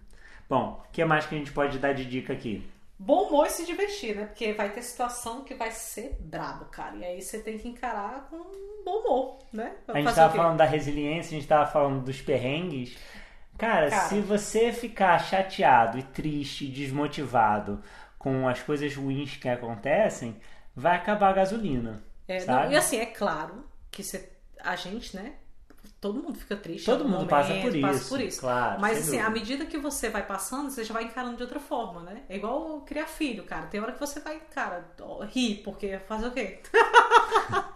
Bom, 0.49 0.83
o 0.87 0.93
que 0.93 1.05
mais 1.05 1.27
que 1.27 1.35
a 1.35 1.39
gente 1.39 1.53
pode 1.53 1.79
dar 1.79 1.93
de 1.93 2.05
dica 2.05 2.33
aqui? 2.33 2.67
Bom 2.99 3.25
humor 3.25 3.47
e 3.47 3.51
se 3.51 3.67
divertir, 3.67 4.15
né? 4.15 4.27
Porque 4.27 4.53
vai 4.53 4.71
ter 4.71 4.83
situação 4.83 5.43
que 5.43 5.55
vai 5.55 5.71
ser 5.71 6.17
brabo, 6.21 6.67
cara. 6.67 6.97
E 6.97 7.05
aí 7.05 7.21
você 7.21 7.39
tem 7.39 7.59
que 7.59 7.69
encarar 7.69 8.29
com 8.31 8.39
bom 8.85 8.99
humor, 9.01 9.39
né? 9.53 9.73
A 9.89 9.99
gente 10.01 10.15
quê? 10.15 10.37
falando 10.37 10.57
da 10.57 10.65
resiliência, 10.65 11.31
a 11.31 11.35
gente 11.35 11.43
estava 11.43 11.67
falando 11.71 12.05
dos 12.05 12.21
perrengues. 12.21 12.97
Cara, 13.59 13.91
Cara. 13.91 14.09
se 14.09 14.21
você 14.21 14.73
ficar 14.73 15.19
chateado 15.19 15.99
e 15.99 16.03
triste, 16.03 16.67
desmotivado 16.67 17.83
com 18.25 18.49
as 18.49 18.63
coisas 18.63 18.97
ruins 18.97 19.37
que 19.37 19.47
acontecem, 19.47 20.41
vai 20.75 20.97
acabar 20.97 21.29
a 21.29 21.33
gasolina. 21.35 22.03
É, 22.27 22.43
não, 22.47 22.73
e 22.73 22.75
assim, 22.75 22.97
é 22.97 23.05
claro 23.05 23.67
que 23.91 24.03
você, 24.03 24.33
a 24.59 24.75
gente, 24.77 25.15
né? 25.15 25.35
Todo 26.01 26.23
mundo 26.23 26.39
fica 26.39 26.57
triste. 26.57 26.87
Todo 26.87 27.07
mundo 27.07 27.27
passa 27.27 27.51
momento, 27.51 27.73
por 27.73 27.81
passa 27.83 27.99
isso, 27.99 28.09
por 28.09 28.21
isso. 28.21 28.41
claro, 28.41 28.81
Mas 28.81 28.99
assim, 28.99 29.19
à 29.19 29.29
dúvida. 29.29 29.41
medida 29.41 29.67
que 29.67 29.77
você 29.77 30.09
vai 30.09 30.27
passando, 30.27 30.71
você 30.71 30.85
já 30.85 30.95
vai 30.95 31.05
encarando 31.05 31.37
de 31.37 31.43
outra 31.43 31.61
forma, 31.61 32.01
né? 32.01 32.23
É 32.31 32.37
igual 32.37 32.81
criar 32.81 33.07
filho, 33.07 33.45
cara. 33.45 33.67
Tem 33.67 33.79
hora 33.81 33.93
que 33.93 34.01
você 34.01 34.21
vai, 34.21 34.41
cara, 34.55 34.91
rir, 35.31 35.57
porque 35.63 35.99
fazer 35.99 36.29
o 36.29 36.33
quê? 36.33 36.61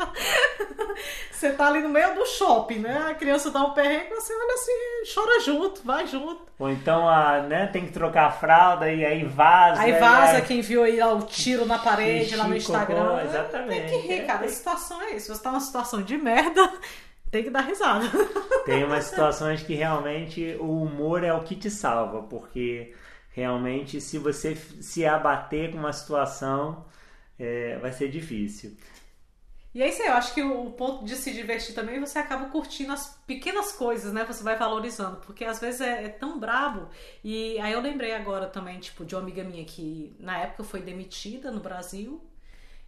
você 1.31 1.53
tá 1.53 1.66
ali 1.66 1.81
no 1.81 1.88
meio 1.88 2.14
do 2.14 2.27
shopping, 2.27 2.79
né? 2.81 3.07
A 3.11 3.14
criança 3.14 3.51
dá 3.51 3.62
um 3.62 3.70
perrengue, 3.72 4.14
você 4.14 4.33
olha 4.35 4.55
assim, 4.55 5.12
chora 5.14 5.40
junto, 5.40 5.83
vai 5.85 6.07
junto. 6.07 6.42
Ou 6.59 6.70
então 6.70 7.09
a, 7.09 7.40
né, 7.42 7.66
tem 7.68 7.87
que 7.87 7.92
trocar 7.92 8.27
a 8.27 8.31
fralda 8.33 8.90
e 8.92 9.05
aí 9.05 9.24
vaza. 9.24 9.81
Aí 9.81 9.92
e 9.92 9.98
vaza 9.98 10.37
aí- 10.38 10.42
quem 10.42 10.61
viu 10.61 10.83
aí 10.83 11.01
ó, 11.01 11.14
o 11.16 11.22
tiro 11.22 11.64
na 11.66 11.79
parede 11.79 12.24
Xixi, 12.24 12.37
lá 12.37 12.44
no 12.44 12.51
cocô, 12.51 12.57
Instagram. 12.57 13.22
exatamente. 13.24 13.88
Tem 13.90 14.03
que 14.03 14.09
rir, 14.09 14.27
cara. 14.27 14.44
É. 14.44 14.46
A 14.48 14.51
situação 14.51 15.03
é 15.03 15.11
isso. 15.14 15.35
Você 15.35 15.42
tá 15.42 15.51
numa 15.51 15.61
situação 15.61 16.03
de 16.03 16.16
merda, 16.16 16.72
tem 17.31 17.44
que 17.44 17.51
dar 17.51 17.61
risada. 17.61 18.07
Tem 18.64 18.85
umas 18.85 19.05
situações 19.05 19.62
que 19.62 19.74
realmente 19.74 20.57
o 20.61 20.83
humor 20.83 21.24
é 21.24 21.33
o 21.33 21.42
que 21.42 21.57
te 21.57 21.70
salva, 21.70 22.22
porque 22.22 22.94
realmente 23.31 23.98
se 24.01 24.18
você 24.18 24.55
se 24.57 25.07
abater 25.07 25.70
com 25.70 25.79
uma 25.79 25.92
situação, 25.92 26.85
é, 27.38 27.79
vai 27.81 27.92
ser 27.92 28.09
difícil. 28.11 28.77
E 29.74 29.83
é 29.83 29.88
isso 29.88 30.02
aí, 30.02 30.09
eu 30.09 30.14
acho 30.14 30.35
que 30.35 30.42
o 30.42 30.70
ponto 30.72 31.04
de 31.04 31.14
se 31.14 31.33
divertir 31.33 31.74
também, 31.74 32.00
você 32.00 32.18
acaba 32.18 32.48
curtindo 32.48 32.92
as 32.92 33.20
pequenas 33.26 33.70
coisas, 33.72 34.12
né? 34.12 34.24
Você 34.24 34.42
vai 34.42 34.57
valorizando, 34.57 35.18
porque 35.18 35.44
às 35.44 35.61
vezes 35.61 35.83
é, 35.83 36.04
é, 36.04 36.09
tão 36.09 36.38
brabo. 36.38 36.88
E 37.22 37.59
aí 37.61 37.72
eu 37.72 37.81
lembrei 37.81 38.14
agora 38.14 38.46
também, 38.46 38.81
tipo, 38.81 39.04
de 39.04 39.14
uma 39.14 39.20
amiga 39.22 39.44
minha 39.44 39.64
que 39.64 40.16
na 40.18 40.38
época 40.38 40.64
foi 40.64 40.81
demitida 40.81 41.50
no 41.50 41.61
Brasil. 41.61 42.20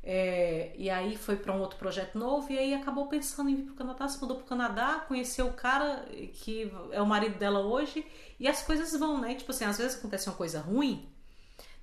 É, 0.03 0.73
e 0.77 0.89
aí 0.89 1.17
foi 1.17 1.37
para 1.37 1.53
um 1.53 1.61
outro 1.61 1.79
projeto 1.79 2.19
novo 2.19 2.51
e 2.51 2.59
aí 2.59 2.73
acabou 2.73 3.07
pensando 3.07 3.51
em 3.51 3.57
vir 3.57 3.65
pro 3.65 3.75
Canadá, 3.75 4.09
se 4.09 4.19
mudou 4.19 4.39
pro 4.39 4.47
Canadá, 4.47 5.05
conheceu 5.07 5.47
o 5.47 5.53
cara 5.53 6.07
que 6.33 6.73
é 6.91 7.03
o 7.03 7.07
marido 7.07 7.39
dela 7.39 7.61
hoje 7.61 8.07
e 8.39 8.49
as 8.49 8.63
coisas 8.63 8.99
vão, 8.99 9.21
né? 9.21 9.35
Tipo 9.35 9.51
assim, 9.51 9.65
às 9.65 9.77
vezes 9.77 9.99
acontece 9.99 10.29
uma 10.29 10.37
coisa 10.37 10.61
ruim, 10.61 11.07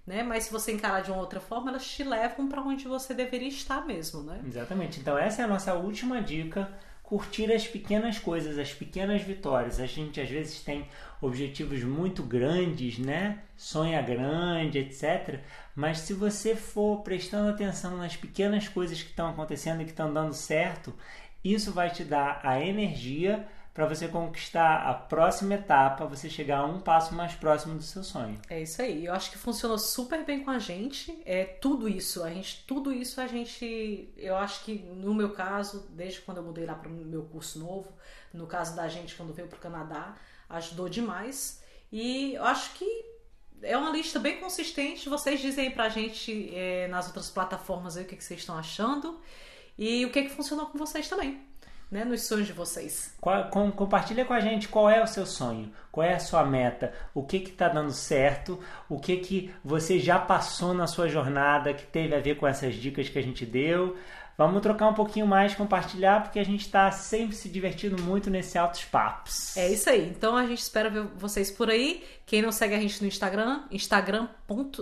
né? 0.08 0.24
Mas 0.24 0.46
se 0.46 0.52
você 0.52 0.72
encarar 0.72 1.02
de 1.02 1.12
uma 1.12 1.20
outra 1.20 1.42
forma, 1.42 1.70
elas 1.70 1.86
te 1.86 2.04
levam 2.04 2.48
para 2.48 2.62
onde 2.62 2.88
você 2.88 3.14
deveria 3.14 3.50
estar 3.50 3.86
mesmo, 3.86 4.24
né? 4.24 4.42
Exatamente. 4.48 5.02
Então 5.02 5.18
essa 5.18 5.42
é 5.42 5.46
a 5.46 5.48
nossa 5.48 5.74
última 5.74 6.22
dica 6.22 6.72
curtir 7.04 7.52
as 7.54 7.66
pequenas 7.66 8.20
coisas, 8.20 8.58
as 8.58 8.74
pequenas 8.74 9.22
vitórias. 9.22 9.80
A 9.80 9.86
gente 9.86 10.20
às 10.20 10.30
vezes 10.30 10.62
tem 10.62 10.88
objetivos 11.22 11.82
muito 11.84 12.22
grandes, 12.22 12.98
né? 13.00 13.40
Sonha 13.56 14.02
grande, 14.02 14.80
etc. 14.80 15.40
Mas 15.76 16.00
se 16.00 16.14
você 16.14 16.56
for 16.56 17.02
prestando 17.04 17.50
atenção 17.50 17.98
nas 17.98 18.16
pequenas 18.16 18.68
coisas 18.68 19.02
que 19.02 19.10
estão 19.10 19.30
acontecendo 19.30 19.82
e 19.82 19.86
que 19.86 19.92
estão 19.92 20.14
dando 20.14 20.34
certo, 20.34 20.94
isso 21.44 21.72
vai 21.72 21.90
te 21.90 22.04
dar 22.04 22.42
a 22.44 22.60
energia 22.60 23.48
para 23.78 23.86
você 23.86 24.08
conquistar 24.08 24.90
a 24.90 24.94
próxima 24.96 25.54
etapa, 25.54 26.08
você 26.08 26.28
chegar 26.28 26.66
um 26.66 26.80
passo 26.80 27.14
mais 27.14 27.36
próximo 27.36 27.76
do 27.76 27.84
seu 27.84 28.04
sonho. 28.04 28.42
É 28.50 28.60
isso 28.60 28.82
aí. 28.82 29.06
Eu 29.06 29.14
acho 29.14 29.30
que 29.30 29.38
funcionou 29.38 29.78
super 29.78 30.26
bem 30.26 30.44
com 30.44 30.50
a 30.50 30.58
gente. 30.58 31.22
É 31.24 31.44
tudo 31.44 31.88
isso, 31.88 32.24
a 32.24 32.30
gente, 32.32 32.64
tudo 32.66 32.92
isso 32.92 33.22
a 33.22 33.28
gente, 33.28 34.12
eu 34.18 34.36
acho 34.36 34.66
que 34.66 34.80
no 34.80 35.14
meu 35.14 35.30
caso, 35.30 35.86
desde 35.92 36.22
quando 36.22 36.38
eu 36.38 36.44
mudei 36.44 36.66
lá 36.66 36.74
para 36.74 36.90
o 36.90 36.92
meu 36.92 37.26
curso 37.26 37.60
novo, 37.60 37.94
no 38.34 38.48
caso 38.48 38.76
da 38.76 38.88
gente 38.88 39.14
quando 39.14 39.32
veio 39.32 39.48
para 39.48 39.58
o 39.58 39.62
Canadá, 39.62 40.16
ajudou 40.50 40.90
demais. 40.90 41.62
E 41.92 42.34
eu 42.34 42.46
acho 42.46 42.74
que 42.74 43.06
é 43.62 43.78
uma 43.78 43.92
lista 43.92 44.18
bem 44.18 44.40
consistente. 44.40 45.08
Vocês 45.08 45.40
dizem 45.40 45.68
aí 45.68 45.72
pra 45.72 45.88
gente 45.88 46.50
é, 46.52 46.88
nas 46.88 47.06
outras 47.06 47.30
plataformas 47.30 47.96
aí 47.96 48.06
o 48.06 48.08
que, 48.08 48.16
que 48.16 48.24
vocês 48.24 48.40
estão 48.40 48.58
achando 48.58 49.22
e 49.78 50.04
o 50.04 50.12
que, 50.12 50.24
que 50.24 50.30
funcionou 50.30 50.66
com 50.66 50.80
vocês 50.80 51.08
também 51.08 51.47
né, 51.90 52.04
nos 52.04 52.24
sonhos 52.24 52.48
de 52.48 52.54
vocês. 52.54 53.16
Com, 53.20 53.72
compartilha 53.72 54.26
com 54.26 54.34
a 54.34 54.40
gente 54.40 54.68
qual 54.68 54.90
é 54.90 55.02
o 55.02 55.08
seu 55.08 55.26
sonho, 55.26 55.72
qual 55.92 56.06
é 56.06 56.16
a 56.16 56.20
sua 56.20 56.46
meta, 56.46 56.94
o 57.14 57.24
que 57.24 57.38
está 57.38 57.70
dando 57.70 57.92
certo, 57.92 58.60
o 58.90 59.00
que, 59.00 59.18
que 59.18 59.54
você 59.64 60.00
já 60.00 60.20
passou 60.20 60.74
na 60.74 60.88
sua 60.88 61.08
jornada 61.08 61.74
que 61.74 61.86
teve 61.86 62.16
a 62.16 62.20
ver 62.20 62.36
com 62.36 62.48
essas 62.48 62.76
dicas 62.76 63.10
que 63.10 63.20
a 63.20 63.24
gente 63.24 63.46
deu. 63.46 63.98
Vamos 64.38 64.62
trocar 64.62 64.88
um 64.88 64.94
pouquinho 64.94 65.26
mais, 65.26 65.56
compartilhar, 65.56 66.22
porque 66.22 66.38
a 66.38 66.46
gente 66.46 66.62
está 66.62 66.92
sempre 66.92 67.36
se 67.36 67.50
divertindo 67.50 68.00
muito 68.04 68.30
nesse 68.30 68.56
altos 68.56 68.86
papos. 68.86 69.58
É 69.58 69.68
isso 69.68 69.90
aí. 69.90 70.08
Então 70.08 70.38
a 70.38 70.46
gente 70.46 70.60
espera 70.60 70.92
ver 70.92 71.08
vocês 71.16 71.50
por 71.50 71.72
aí. 71.72 72.04
Quem 72.24 72.44
não 72.44 72.52
segue 72.52 72.76
a 72.76 72.80
gente 72.80 73.02
no 73.02 73.08
Instagram, 73.08 73.64
instagram. 73.72 74.28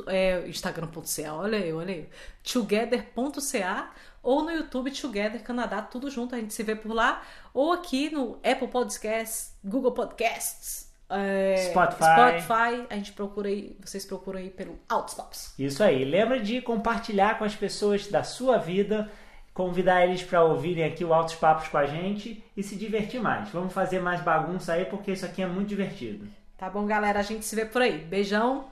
É, 0.08 0.46
instagram.ca, 0.50 1.34
olha 1.34 1.58
aí, 1.58 1.72
olha 1.72 1.94
aí. 1.94 2.10
together.ca 2.44 3.92
ou 4.22 4.44
no 4.44 4.52
YouTube 4.52 4.92
Together 4.92 5.42
Canadá, 5.44 5.84
tudo 5.84 6.10
junto, 6.10 6.34
a 6.34 6.40
gente 6.40 6.54
se 6.54 6.64
vê 6.64 6.76
por 6.76 6.92
lá, 6.92 7.22
ou 7.54 7.72
aqui 7.72 8.10
no 8.10 8.40
Apple 8.44 8.68
Podcasts, 8.68 9.54
Google 9.64 9.92
Podcasts, 9.92 10.92
é, 11.08 11.70
Spotify. 11.70 12.04
Spotify, 12.04 12.88
a 12.90 12.96
gente 12.96 13.14
procura 13.14 13.48
aí, 13.50 13.78
vocês 13.80 14.04
procuram 14.04 14.40
aí 14.40 14.50
pelo 14.50 14.80
Altos 14.90 15.14
Papos. 15.14 15.54
Isso 15.60 15.84
aí, 15.84 16.04
lembra 16.04 16.40
de 16.40 16.60
compartilhar 16.60 17.38
com 17.38 17.44
as 17.44 17.56
pessoas 17.56 18.08
da 18.08 18.24
sua 18.24 18.58
vida, 18.58 19.12
convidar 19.56 20.06
eles 20.06 20.22
para 20.22 20.44
ouvirem 20.44 20.84
aqui 20.84 21.06
o 21.06 21.14
Altos 21.14 21.36
Papos 21.36 21.70
com 21.70 21.78
a 21.78 21.86
gente 21.86 22.44
e 22.56 22.62
se 22.62 22.76
divertir 22.76 23.22
mais. 23.22 23.50
Vamos 23.50 23.74
fazer 23.74 24.02
mais 24.02 24.20
bagunça 24.20 24.74
aí 24.74 24.84
porque 24.84 25.14
isso 25.14 25.26
aqui 25.26 25.42
é 25.42 25.48
muito 25.48 25.70
divertido. 25.70 26.28
Tá 26.58 26.70
bom, 26.70 26.86
galera, 26.86 27.20
a 27.20 27.24
gente 27.24 27.46
se 27.46 27.56
vê 27.56 27.66
por 27.66 27.82
aí. 27.82 27.98
Beijão. 27.98 28.66